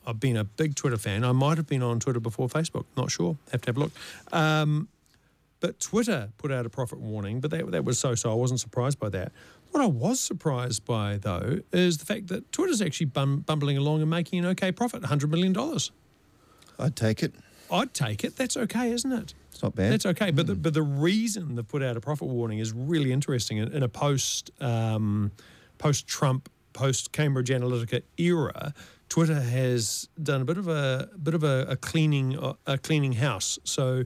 [0.06, 1.24] I've been a big Twitter fan.
[1.24, 2.84] I might have been on Twitter before Facebook.
[2.96, 3.36] Not sure.
[3.52, 3.92] Have to have a look.
[4.32, 4.88] Um,
[5.60, 8.30] but Twitter put out a profit warning, but that, that was so so.
[8.30, 9.32] I wasn't surprised by that.
[9.70, 14.00] What I was surprised by, though, is the fact that Twitter's actually bum, bumbling along
[14.00, 15.56] and making an okay profit $100 million.
[16.78, 17.34] I'd take it.
[17.70, 18.36] I'd take it.
[18.36, 19.34] That's okay, isn't it?
[19.60, 19.92] It's not bad.
[19.92, 20.30] That's okay.
[20.30, 23.58] But the, but the reason they've put out a profit warning is really interesting.
[23.58, 25.32] In, in a post um,
[25.76, 28.72] post Trump, post Cambridge Analytica era,
[29.10, 33.58] Twitter has done a bit of a bit of a, a cleaning a cleaning house.
[33.64, 34.04] So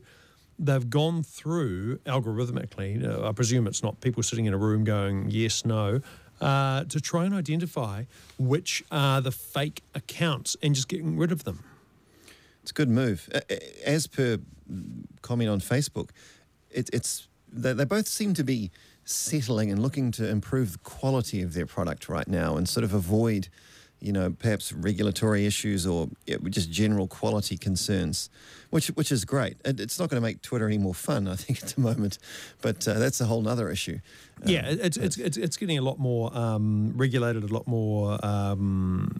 [0.59, 3.25] they've gone through algorithmically.
[3.25, 6.01] I presume it's not people sitting in a room going yes no.
[6.41, 8.05] Uh, to try and identify
[8.39, 11.63] which are the fake accounts and just getting rid of them.
[12.65, 13.29] It's a good move.
[13.85, 14.39] As per
[14.73, 16.09] mm, comment on Facebook,
[16.71, 18.71] it, it's they, they both seem to be
[19.05, 22.95] settling and looking to improve the quality of their product right now and sort of
[22.95, 23.49] avoid,
[24.01, 26.09] you know, perhaps regulatory issues or
[26.49, 28.31] just general quality concerns,
[28.71, 29.59] which which is great.
[29.63, 32.17] It, it's not going to make Twitter any more fun, I think, at the moment,
[32.63, 33.99] but uh, that's a whole other issue.
[34.47, 38.19] Yeah, it- it's, it's it's it's getting a lot more um, regulated, a lot more.
[38.25, 39.11] Um,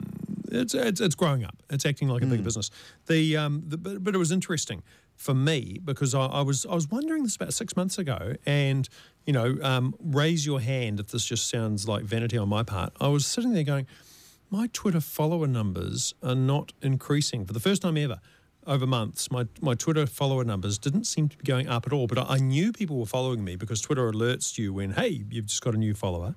[0.55, 1.57] it's, it's it's growing up.
[1.71, 2.71] It's acting like a big business.
[3.07, 4.83] The, um, the but, but it was interesting
[5.17, 8.89] for me because I, I was I was wondering this about six months ago, and
[9.27, 12.93] you know, um, raise your hand if this just sounds like vanity on my part.
[13.01, 13.87] I was sitting there going,
[14.51, 18.21] my Twitter follower numbers are not increasing for the first time ever.
[18.67, 22.07] Over months, my, my Twitter follower numbers didn't seem to be going up at all.
[22.07, 25.47] But I, I knew people were following me because Twitter alerts you when, hey, you've
[25.47, 26.35] just got a new follower.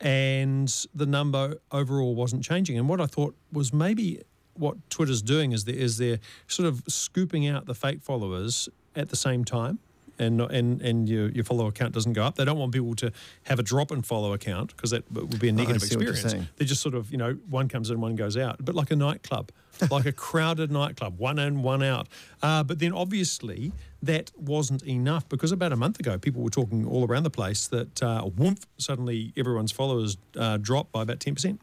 [0.00, 2.78] And the number overall wasn't changing.
[2.78, 4.22] And what I thought was maybe
[4.54, 9.08] what Twitter's doing is, they, is they're sort of scooping out the fake followers at
[9.08, 9.78] the same time.
[10.20, 12.36] And, and and your, your follow account doesn't go up.
[12.36, 13.10] They don't want people to
[13.44, 16.48] have a drop in follow account because that would be a negative you're experience.
[16.56, 18.96] They just sort of, you know, one comes in, one goes out, but like a
[18.96, 19.50] nightclub,
[19.90, 22.06] like a crowded nightclub, one in, one out.
[22.42, 26.86] Uh, but then obviously that wasn't enough because about a month ago, people were talking
[26.86, 31.58] all around the place that uh, whoomp, suddenly everyone's followers uh, dropped by about 10%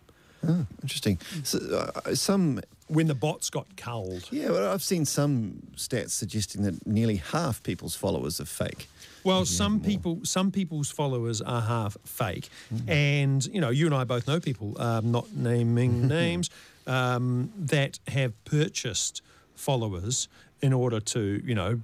[0.47, 1.19] Oh, Interesting.
[1.43, 1.59] So,
[2.05, 4.27] uh, some when the bots got culled.
[4.31, 8.87] yeah, well, I've seen some stats suggesting that nearly half people's followers are fake.
[9.23, 12.89] Well, some people, some people's followers are half fake, Mm.
[12.89, 16.49] and you know, you and I both know people, um, not naming names,
[16.85, 19.21] um, that have purchased
[19.55, 20.27] followers
[20.61, 21.79] in order to, you know,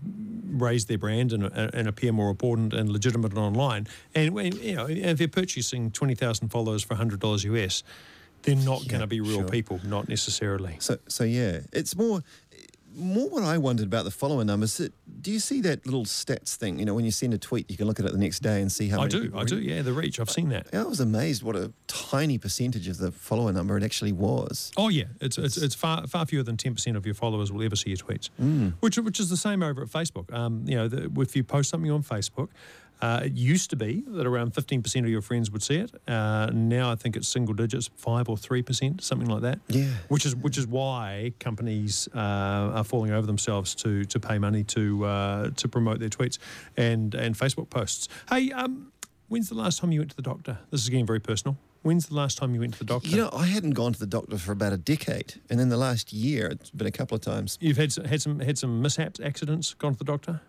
[0.48, 3.88] raise their brand and, and appear more important and legitimate online.
[4.16, 7.84] And when you know, if you're purchasing twenty thousand followers for hundred dollars US,
[8.44, 9.48] they're not going to be real sure.
[9.48, 10.78] people, not necessarily.
[10.80, 12.22] So, so yeah, it's more,
[12.96, 14.78] more what I wondered about the follower numbers.
[14.78, 16.78] That, do you see that little stats thing?
[16.78, 18.62] You know, when you send a tweet, you can look at it the next day
[18.62, 19.60] and see how I many do, I do.
[19.60, 20.20] Yeah, the reach.
[20.20, 20.68] I've seen that.
[20.74, 24.72] I was amazed what a tiny percentage of the follower number it actually was.
[24.78, 27.64] Oh yeah, it's it's, it's far far fewer than ten percent of your followers will
[27.64, 28.30] ever see your tweets,
[28.82, 30.32] which which is the same over at Facebook.
[30.34, 32.50] Um, you know, the, if you post something on Facebook,
[33.04, 35.92] uh, it used to be that around fifteen percent of your friends would see it.
[36.08, 39.60] Uh, now I think it's single digits, five or three percent, something like that.
[39.68, 39.92] Yeah.
[40.08, 44.64] which is which is why companies uh, are falling over themselves to to pay money
[44.76, 46.38] to uh, to promote their tweets
[46.78, 48.08] and and Facebook posts.
[48.30, 48.92] Hey, um,
[49.28, 50.58] when's the last time you went to the doctor?
[50.72, 51.58] This is getting very personal.
[51.82, 53.10] When's the last time you went to the doctor?
[53.10, 55.78] You know, I hadn't gone to the doctor for about a decade, and in the
[55.88, 57.58] last year, it's been a couple of times.
[57.60, 60.40] You've had some, had some had some mishaps, accidents, gone to the doctor.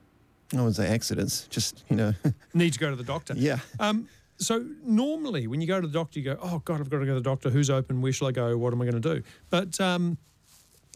[0.61, 2.13] I would say accidents, just you know,
[2.55, 3.35] Need to go to the doctor.
[3.37, 3.59] yeah.
[3.81, 6.99] Um, so normally when you go to the doctor, you go, "Oh God, I've got
[6.99, 7.51] to go to the doctor.
[7.51, 8.01] Who's open?
[8.03, 8.57] Where shall I go?
[8.59, 10.19] What am I going to do?" But um,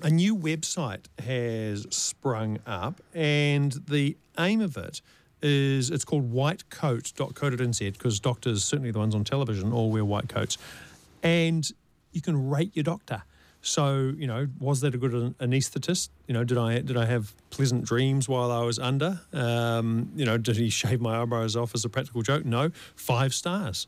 [0.02, 5.00] a new website has sprung up, and the aim of it
[5.40, 10.58] is it's called whitecoat.co.nz because doctors, certainly the ones on television, all wear white coats.
[11.22, 11.68] And
[12.12, 13.22] you can rate your doctor.
[13.68, 16.08] So, you know, was that a good an- anaesthetist?
[16.26, 19.20] You know, did I did I have pleasant dreams while I was under?
[19.32, 22.44] Um, you know, did he shave my eyebrows off as a practical joke?
[22.44, 23.86] No, five stars.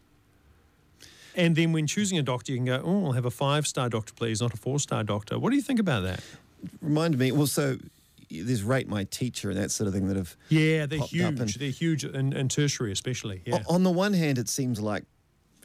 [1.36, 3.88] And then when choosing a doctor, you can go, oh, I'll have a five star
[3.88, 5.38] doctor, please, not a four star doctor.
[5.38, 6.22] What do you think about that?
[6.82, 7.32] Reminded me.
[7.32, 7.78] Well, so
[8.30, 10.36] there's rate my teacher and that sort of thing that have.
[10.50, 11.22] Yeah, they're huge.
[11.40, 13.42] and- They're huge in, in tertiary, especially.
[13.46, 13.62] Yeah.
[13.68, 15.04] On the one hand, it seems like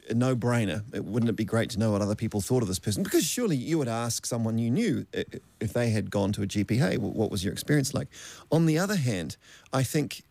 [0.08, 0.82] a no-brainer.
[1.00, 3.02] Wouldn't it be great to know what other people thought of this person?
[3.02, 6.78] Because surely you would ask someone you knew if they had gone to a GP.
[6.78, 8.08] Hey, what was your experience like?
[8.50, 9.36] On the other hand,
[9.72, 10.22] I think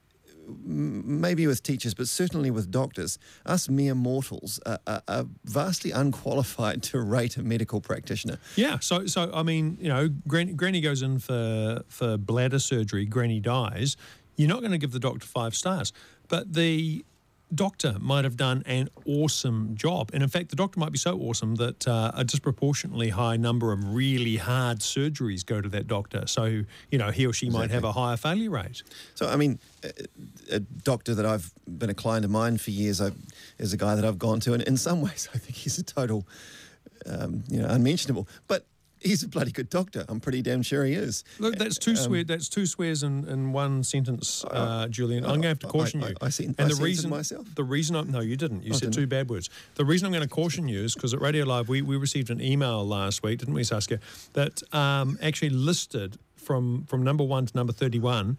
[0.48, 6.84] maybe with teachers, but certainly with doctors, us mere mortals are, are, are vastly unqualified
[6.84, 8.38] to rate a medical practitioner.
[8.56, 13.06] Yeah, so so I mean, you know, Granny, Granny goes in for for bladder surgery.
[13.06, 13.98] Granny dies.
[14.36, 15.94] You're not going to give the doctor five stars,
[16.28, 17.06] but the
[17.54, 21.20] doctor might have done an awesome job, and in fact, the doctor might be so
[21.20, 26.28] awesome that uh, a disproportionately high number of really hard surgeries go to that doctor.
[26.28, 28.84] So you know, he or she might have a higher failure rate.
[29.14, 29.92] So, I mean, a,
[30.52, 33.12] a doctor that I've been a client of mine for years I,
[33.58, 35.84] is a guy that I've gone to, and in some ways, I think he's a
[35.84, 36.28] total,
[37.06, 38.28] um, you know, unmentionable.
[38.48, 38.66] But
[39.06, 40.04] he's a bloody good doctor.
[40.10, 41.24] I'm pretty damn sure he is.
[41.40, 42.24] Look, that's two swear.
[42.24, 45.24] That's two swears in, in one sentence, uh, Julian.
[45.24, 46.16] I'm going to have to caution I- you.
[46.22, 47.54] I sen- and I the reason myself.
[47.56, 48.64] the reason I'm no, you didn't.
[48.64, 49.50] You said didn't two bad words.
[49.76, 52.30] The reason I'm going to caution you is because at Radio Live we, we received
[52.30, 54.00] an email last week, didn't we, Saskia,
[54.34, 58.38] that um, actually listed from from number one to number thirty one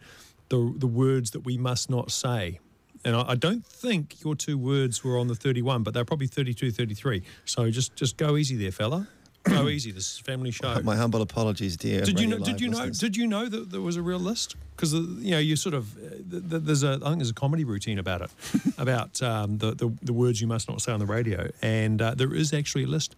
[0.49, 2.59] the the words that we must not say.
[3.05, 6.27] And I, I don't think your two words were on the 31, but they're probably
[6.27, 7.23] 32, 33.
[7.45, 9.09] So just just go easy there, fella.
[9.49, 9.91] Go easy.
[9.91, 10.81] This is a family show.
[10.83, 12.03] My humble apologies, dear.
[12.03, 12.39] Did you know?
[12.39, 12.91] Did you know?
[12.91, 14.57] Did you know that there was a real list?
[14.75, 17.35] Because you know, you sort of uh, th- th- there's a I think there's a
[17.35, 18.31] comedy routine about it,
[18.79, 22.15] about um, the, the the words you must not say on the radio, and uh,
[22.15, 23.17] there is actually a list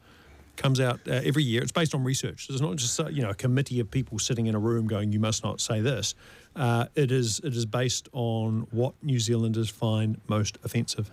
[0.57, 1.63] comes out uh, every year.
[1.63, 2.49] It's based on research.
[2.51, 5.13] It's not just uh, you know a committee of people sitting in a room going,
[5.13, 6.15] "You must not say this."
[6.55, 11.11] Uh, it is it is based on what New Zealanders find most offensive.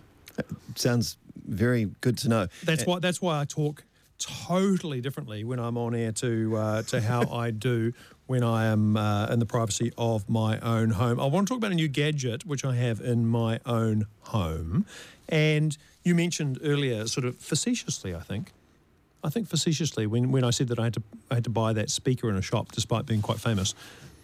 [0.76, 2.48] Sounds very good to know.
[2.64, 3.84] That's why that's why I talk
[4.20, 7.94] totally differently when I'm on air to uh, to how I do
[8.28, 11.20] when I am uh, in the privacy of my own home.
[11.20, 14.86] I want to talk about a new gadget which I have in my own home,
[15.30, 18.52] and you mentioned earlier, sort of facetiously, I think.
[19.24, 21.74] I think facetiously when, when I said that I had to I had to buy
[21.74, 23.74] that speaker in a shop despite being quite famous.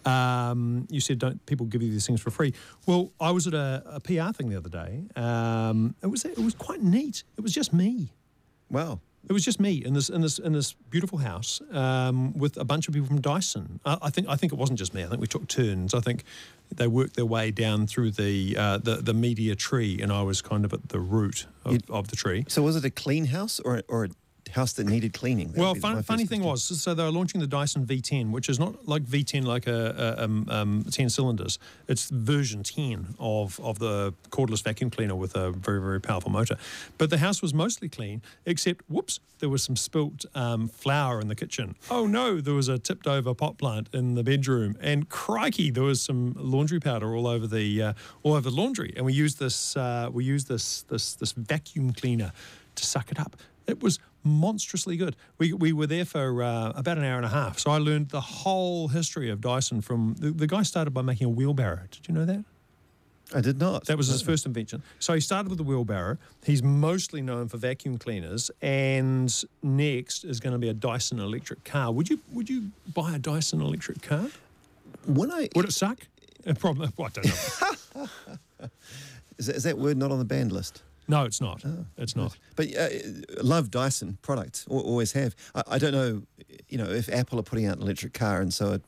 [0.04, 2.54] Um, you said don't people give you these things for free?
[2.86, 5.04] Well, I was at a, a PR thing the other day.
[5.16, 7.24] Um, it was it was quite neat.
[7.36, 8.12] It was just me.
[8.70, 9.00] Wow.
[9.28, 12.64] It was just me in this in this in this beautiful house um, with a
[12.64, 13.80] bunch of people from Dyson.
[13.84, 15.04] I, I think I think it wasn't just me.
[15.04, 15.94] I think we took turns.
[15.94, 16.24] I think
[16.76, 20.42] they worked their way down through the uh, the, the media tree, and I was
[20.42, 22.44] kind of at the root of, of the tree.
[22.48, 24.08] So was it a clean house or, or a
[24.52, 25.52] house that needed cleaning?
[25.52, 26.74] That Well, would be my fun, funny thing question.
[26.74, 30.16] was, so they were launching the Dyson V10, which is not like V10 like a,
[30.18, 31.58] a um, um, 10 cylinders.
[31.88, 36.56] It's version 10 of, of the cordless vacuum cleaner with a very, very powerful motor.
[36.98, 41.26] But the house was mostly clean, except, whoops, there was some spilt um, flour in
[41.28, 41.74] the kitchen.
[41.90, 44.76] Oh no, there was a tipped over pot plant in the bedroom.
[44.80, 47.92] And crikey, there was some laundry powder all over the, uh,
[48.22, 48.92] all over the laundry.
[48.96, 52.32] And we used this, uh, we used this, this, this vacuum cleaner
[52.76, 53.36] to suck it up.
[53.66, 55.16] It was monstrously good.
[55.38, 57.58] We, we were there for uh, about an hour and a half.
[57.58, 61.26] So I learned the whole history of Dyson from the, the guy started by making
[61.26, 61.82] a wheelbarrow.
[61.90, 62.44] Did you know that?
[63.34, 63.86] I did not.
[63.86, 64.82] That was his first invention.
[64.98, 66.18] So he started with the wheelbarrow.
[66.44, 71.64] He's mostly known for vacuum cleaners, and next is going to be a Dyson electric
[71.64, 71.92] car.
[71.92, 74.26] Would you would you buy a Dyson electric car?
[75.06, 75.98] When I Would it suck?
[76.58, 76.90] Probably.
[76.96, 78.68] Well, I don't know.
[79.38, 80.82] is that, is that word not on the banned list?
[81.08, 81.62] No, it's not.
[81.64, 82.36] Oh, it's not.
[82.56, 82.88] But uh,
[83.42, 84.66] love Dyson products.
[84.68, 85.34] Always have.
[85.54, 86.22] I, I don't know.
[86.68, 88.82] You know if Apple are putting out an electric car, and so it,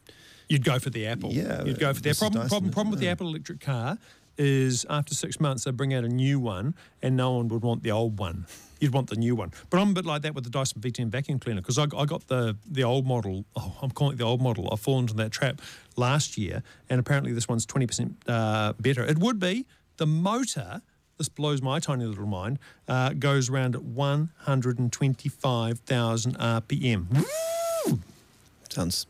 [0.49, 1.33] You'd go for the Apple.
[1.33, 2.43] Yeah, You'd go for the problem.
[2.43, 3.07] Dyson, problem, problem with it?
[3.07, 3.99] the Apple electric car
[4.37, 7.83] is after six months they bring out a new one, and no one would want
[7.83, 8.47] the old one.
[8.81, 9.53] You'd want the new one.
[9.71, 12.05] But I'm a bit like that with the Dyson V10 vacuum cleaner because I, I
[12.05, 13.45] got the the old model.
[13.57, 14.69] Oh, I'm calling it the old model.
[14.73, 15.61] I fall into that trap
[15.97, 19.05] last year, and apparently this one's 20% uh, better.
[19.05, 20.83] It would be the motor.
[21.19, 22.59] This blows my tiny little mind.
[22.89, 27.25] Uh, goes around at 125,000 RPM.
[28.69, 29.07] sounds.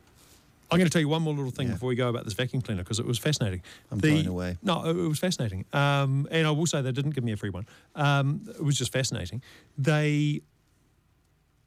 [0.70, 1.74] I'm going to tell you one more little thing Yeah.
[1.74, 3.62] before we go about this vacuum cleaner because it was fascinating.
[3.90, 4.56] I'm blown away.
[4.62, 5.64] No, it it was fascinating.
[5.72, 7.66] Um, and I will say they didn't give me a free one.
[7.94, 9.42] Um, it was just fascinating.
[9.78, 10.40] They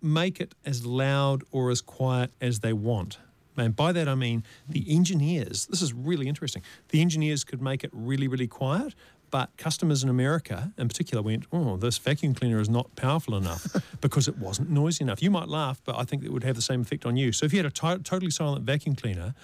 [0.01, 3.17] make it as loud or as quiet as they want.
[3.55, 5.65] And by that I mean the engineers.
[5.67, 6.61] This is really interesting.
[6.89, 8.93] The engineers could make it really, really quiet,
[9.37, 13.67] but customers in America, in particular, went, "Oh, this vacuum cleaner is not powerful enough
[14.01, 16.61] because it wasn't noisy enough." You might laugh, but I think it would have the
[16.63, 17.31] same effect on you.
[17.31, 19.35] So if you had a to- totally silent vacuum cleaner,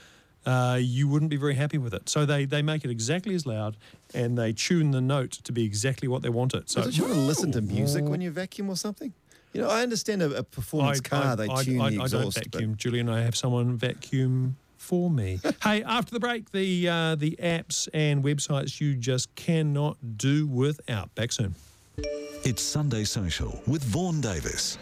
[0.47, 2.09] uh, you wouldn't be very happy with it.
[2.09, 3.77] So they they make it exactly as loud,
[4.15, 6.71] and they tune the note to be exactly what they want it.
[6.71, 9.13] So don't you want to listen to music when you vacuum or something?
[9.53, 12.37] You know, I understand a, a performance car, they tune I, the I don't exhaust.
[12.37, 13.09] but- vacuum, Julian.
[13.09, 15.39] I have someone vacuum for me.
[15.63, 21.13] hey, after the break, the uh, the apps and websites you just cannot do without.
[21.15, 21.55] Back soon.
[21.97, 24.77] It's Sunday Social with Vaughan Davis.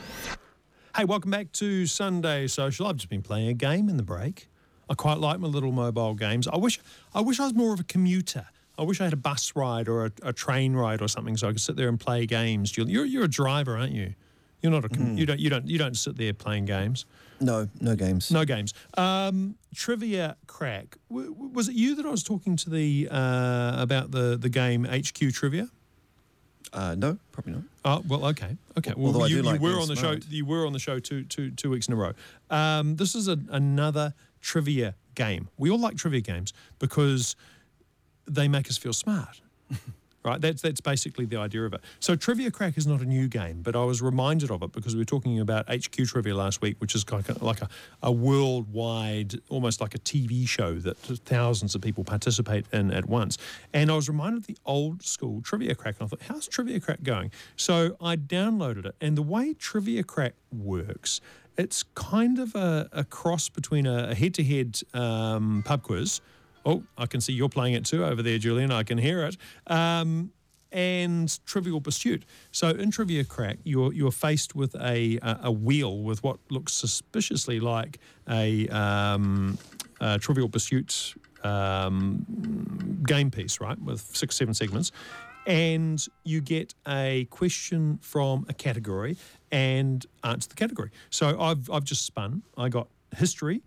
[0.95, 2.88] Hey, welcome back to Sunday Social.
[2.88, 4.47] I've just been playing a game in the break.
[4.89, 6.47] I quite like my little mobile games.
[6.47, 6.80] I wish
[7.14, 8.47] I wish I was more of a commuter.
[8.78, 11.47] I wish I had a bus ride or a, a train ride or something so
[11.47, 12.72] I could sit there and play games.
[12.72, 14.16] Julian, you're you're a driver, aren't you?
[14.62, 17.06] You're not a com- you don't you don't you don't sit there playing games.
[17.42, 18.32] No, no games.
[18.32, 18.74] No games.
[18.98, 20.98] Um, trivia crack.
[21.10, 24.86] W- was it you that I was talking to the uh, about the the game
[24.86, 25.68] HQ trivia?
[26.72, 27.64] Uh, no, probably not.
[27.84, 28.94] Oh well, okay, okay.
[28.96, 30.24] Well, Although you, you like were on the smart.
[30.24, 30.30] show.
[30.30, 32.14] You were on the show two, two, two weeks in a row.
[32.50, 35.50] Um, this is a, another trivia game.
[35.58, 37.36] We all like trivia games because
[38.26, 39.42] they make us feel smart.
[40.24, 41.82] Right, that's that's basically the idea of it.
[42.00, 44.94] So Trivia Crack is not a new game, but I was reminded of it because
[44.94, 47.70] we were talking about HQ Trivia last week, which is kind of like a,
[48.04, 53.40] a worldwide, almost like a TV show that thousands of people participate in at once.
[53.74, 56.80] And I was reminded of the old school Trivia Crack, and I thought, how's Trivia
[56.80, 57.32] Crack going?
[57.56, 61.20] So I downloaded it, and the way Trivia Crack works,
[61.58, 66.22] it's kind of a, a cross between a, a head-to-head um, pub quiz.
[66.66, 68.72] Oh, I can see you're playing it too over there, Julian.
[68.72, 69.38] I can hear it.
[69.68, 70.32] Um,
[70.72, 72.24] and Trivial Pursuit.
[72.51, 77.59] So in Trivia Crack, you're you're faced with a a, wheel with what looks suspiciously
[77.59, 77.99] like
[78.30, 79.57] a, um,
[79.99, 84.91] a Trivial Pursuit um, game piece, right, with six seven segments,
[85.45, 89.18] and you get a question from a category
[89.51, 90.91] and answer the category.
[91.09, 92.43] So I've I've just spun.
[92.57, 93.62] I got history.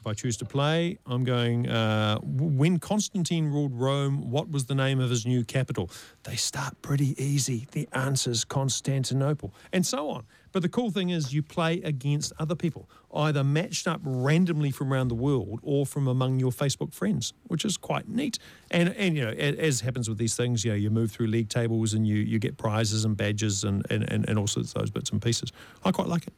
[0.00, 4.74] If I choose to play, I'm going, uh, when Constantine ruled Rome, what was the
[4.74, 5.90] name of his new capital?
[6.22, 7.68] They start pretty easy.
[7.72, 10.24] The answer's Constantinople, and so on.
[10.52, 14.90] But the cool thing is, you play against other people, either matched up randomly from
[14.90, 18.38] around the world or from among your Facebook friends, which is quite neat.
[18.70, 21.50] And, and you know, as happens with these things, you know, you move through league
[21.50, 24.80] tables and you, you get prizes and badges and, and, and, and all sorts of
[24.80, 25.52] those bits and pieces.
[25.84, 26.32] I quite like it.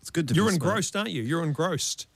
[0.00, 0.62] It's good to You're be smart.
[0.70, 1.22] engrossed, aren't you?
[1.22, 2.06] You're engrossed.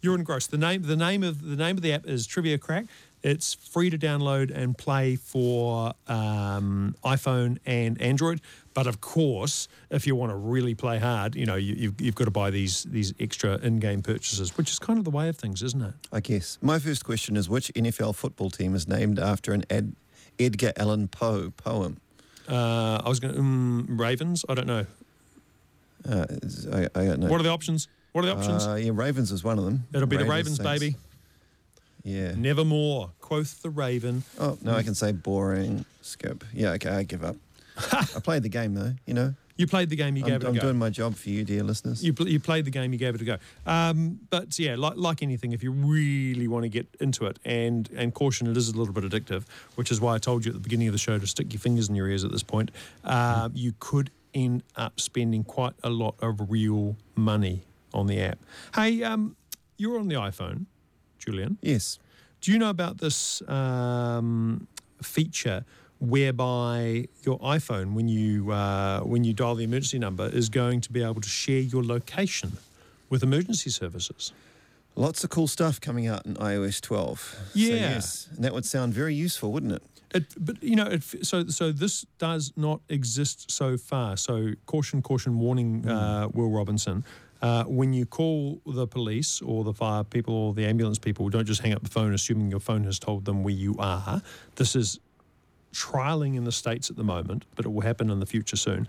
[0.00, 0.50] You're engrossed.
[0.50, 2.86] The name, the name of the name of the app is Trivia Crack.
[3.22, 8.40] It's free to download and play for um, iPhone and Android.
[8.72, 12.14] But of course, if you want to really play hard, you know you, you've, you've
[12.14, 15.36] got to buy these these extra in-game purchases, which is kind of the way of
[15.36, 15.94] things, isn't it?
[16.12, 16.58] I guess.
[16.60, 19.96] My first question is which NFL football team is named after an Ed,
[20.38, 21.96] Edgar Allan Poe poem?
[22.48, 24.44] Uh, I was going to um, Ravens.
[24.48, 24.86] I don't know.
[26.08, 26.26] Uh,
[26.72, 27.28] I, I don't know.
[27.28, 27.88] What are the options?
[28.16, 28.66] What are the options?
[28.66, 29.86] Uh, yeah, Ravens is one of them.
[29.92, 30.80] It'll be the Ravens, Saints.
[30.80, 30.96] baby.
[32.02, 32.32] Yeah.
[32.34, 33.10] Nevermore.
[33.20, 34.22] Quoth the Raven.
[34.40, 35.84] Oh, no, I can say boring.
[36.00, 36.42] Skip.
[36.54, 37.36] Yeah, okay, I give up.
[37.92, 39.34] I played the game, though, you know.
[39.58, 40.16] You played the game.
[40.16, 40.60] You I'm, gave it a I'm go.
[40.62, 42.02] doing my job for you, dear listeners.
[42.02, 43.36] You, pl- you played the game, you gave it a go.
[43.66, 47.90] Um, but yeah, like, like anything, if you really want to get into it, and,
[47.94, 49.44] and caution, it is a little bit addictive,
[49.74, 51.60] which is why I told you at the beginning of the show to stick your
[51.60, 52.70] fingers in your ears at this point.
[53.04, 57.60] Uh, you could end up spending quite a lot of real money
[57.96, 58.38] on the app.
[58.74, 59.36] Hey, um,
[59.78, 60.66] you're on the iPhone,
[61.18, 61.58] Julian.
[61.62, 61.98] yes.
[62.42, 64.68] Do you know about this um,
[65.02, 65.64] feature
[65.98, 70.92] whereby your iPhone, when you uh, when you dial the emergency number, is going to
[70.92, 72.58] be able to share your location
[73.10, 74.32] with emergency services?
[74.94, 77.18] Lots of cool stuff coming out in iOS 12.
[77.18, 77.74] So, Yeah.
[77.74, 78.28] yes.
[78.34, 79.82] And that would sound very useful, wouldn't it?
[80.14, 84.16] It, but you know, it, so so this does not exist so far.
[84.16, 87.04] So caution, caution, warning, uh, Will Robinson.
[87.42, 91.44] Uh, when you call the police or the fire people or the ambulance people, don't
[91.44, 94.22] just hang up the phone assuming your phone has told them where you are.
[94.54, 94.98] This is
[95.72, 98.88] trialing in the states at the moment, but it will happen in the future soon.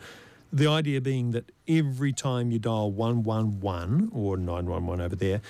[0.53, 5.41] The idea being that every time you dial 111 or 911 over there,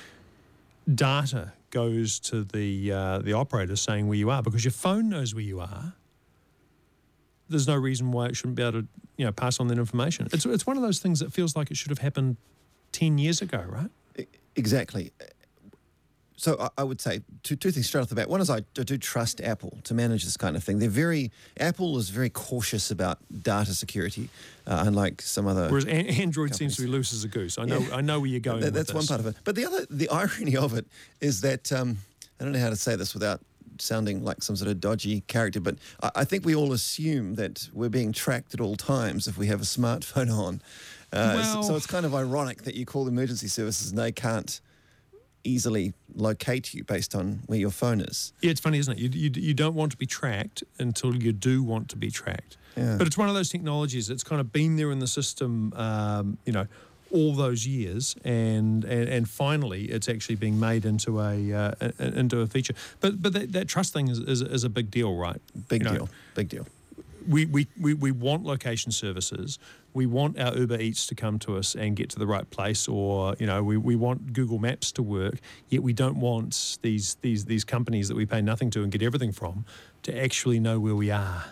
[0.92, 5.36] data goes to the uh, the operator saying where you are because your phone knows
[5.36, 5.94] where you are.
[7.50, 8.88] There's no reason why it shouldn't be able to
[9.18, 10.28] you know pass on that information.
[10.32, 12.38] It's it's one of those things that feels like it should have happened
[12.92, 13.90] ten years ago, right?
[14.56, 15.12] Exactly.
[16.36, 18.28] so I, I would say two, two things straight off the bat.
[18.30, 20.80] One is I do, trust Apple to manage this kind of thing.
[20.80, 24.30] They're very Apple is very cautious about data security,
[24.66, 25.68] uh, unlike some other.
[25.70, 27.58] Whereas an- Android seems to be loose as a goose.
[27.60, 27.80] I know.
[27.80, 27.96] Yeah.
[27.98, 28.62] I know where you're going.
[28.62, 29.10] That- that's one this.
[29.10, 29.36] part of it.
[29.44, 30.88] But the other, the irony of it
[31.22, 31.98] is that um,
[32.40, 33.42] I don't know how to say this without
[33.80, 37.70] sounding like some sort of dodgy character, but I, I think we all assume that
[37.74, 40.62] we're being tracked at all times if we have a smartphone on.
[41.14, 44.60] Uh, so- so it's kind of ironic that you call emergency services and they can't
[45.44, 48.34] easily locate you based on where your phone is.
[48.42, 49.00] Yeah, it's funny, isn't it?
[49.00, 52.58] You, you, you don't want to be tracked until you do want to be tracked.
[52.76, 52.96] Yeah.
[52.98, 56.38] But it's one of those technologies that's kind of been there in the system, um,
[56.46, 56.68] you know,
[57.12, 62.20] all those years, and, and and finally it's actually being made into a, uh, a-
[62.20, 62.74] into a feature.
[63.00, 65.42] But but that, that trust thing is, is, is a big deal, right?
[65.70, 66.10] Big You know, deal.
[66.36, 66.68] Big deal.
[67.28, 69.60] We, we, we, we want location services.
[69.94, 72.88] We want our Uber Eats to come to us and get to the right place,
[72.88, 75.40] or you know, we, we want Google Maps to work.
[75.70, 79.02] Yet we don't want these these these companies that we pay nothing to and get
[79.02, 79.66] everything from
[80.04, 81.46] to actually know where we are.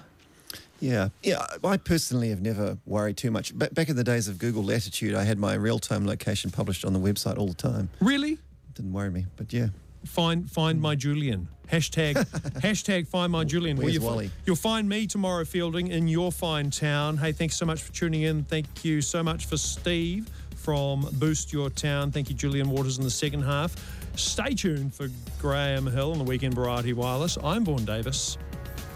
[0.79, 1.45] Yeah, yeah.
[1.63, 3.53] I personally have never worried too much.
[3.57, 6.93] Ba- back in the days of Google Latitude, I had my real-time location published on
[6.93, 7.89] the website all the time.
[8.01, 8.37] Really?
[8.73, 9.69] Didn't worry me, but yeah.
[10.07, 11.47] Find find my Julian.
[11.71, 12.15] Hashtag
[12.61, 13.77] hashtag find my Julian.
[13.77, 14.29] Where's fi- Wally?
[14.45, 17.17] you'll find me tomorrow Feilding in your fine town.
[17.17, 18.43] Hey, thanks so much for tuning in.
[18.43, 22.11] Thank you so much for Steve from Boost Your Town.
[22.11, 23.75] Thank you, Julian Waters, in the second half.
[24.15, 27.37] Stay tuned for Graham Hill on the Weekend Variety Wireless.
[27.43, 28.37] I'm Vaughan Davis.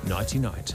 [0.07, 0.73] Nighty night.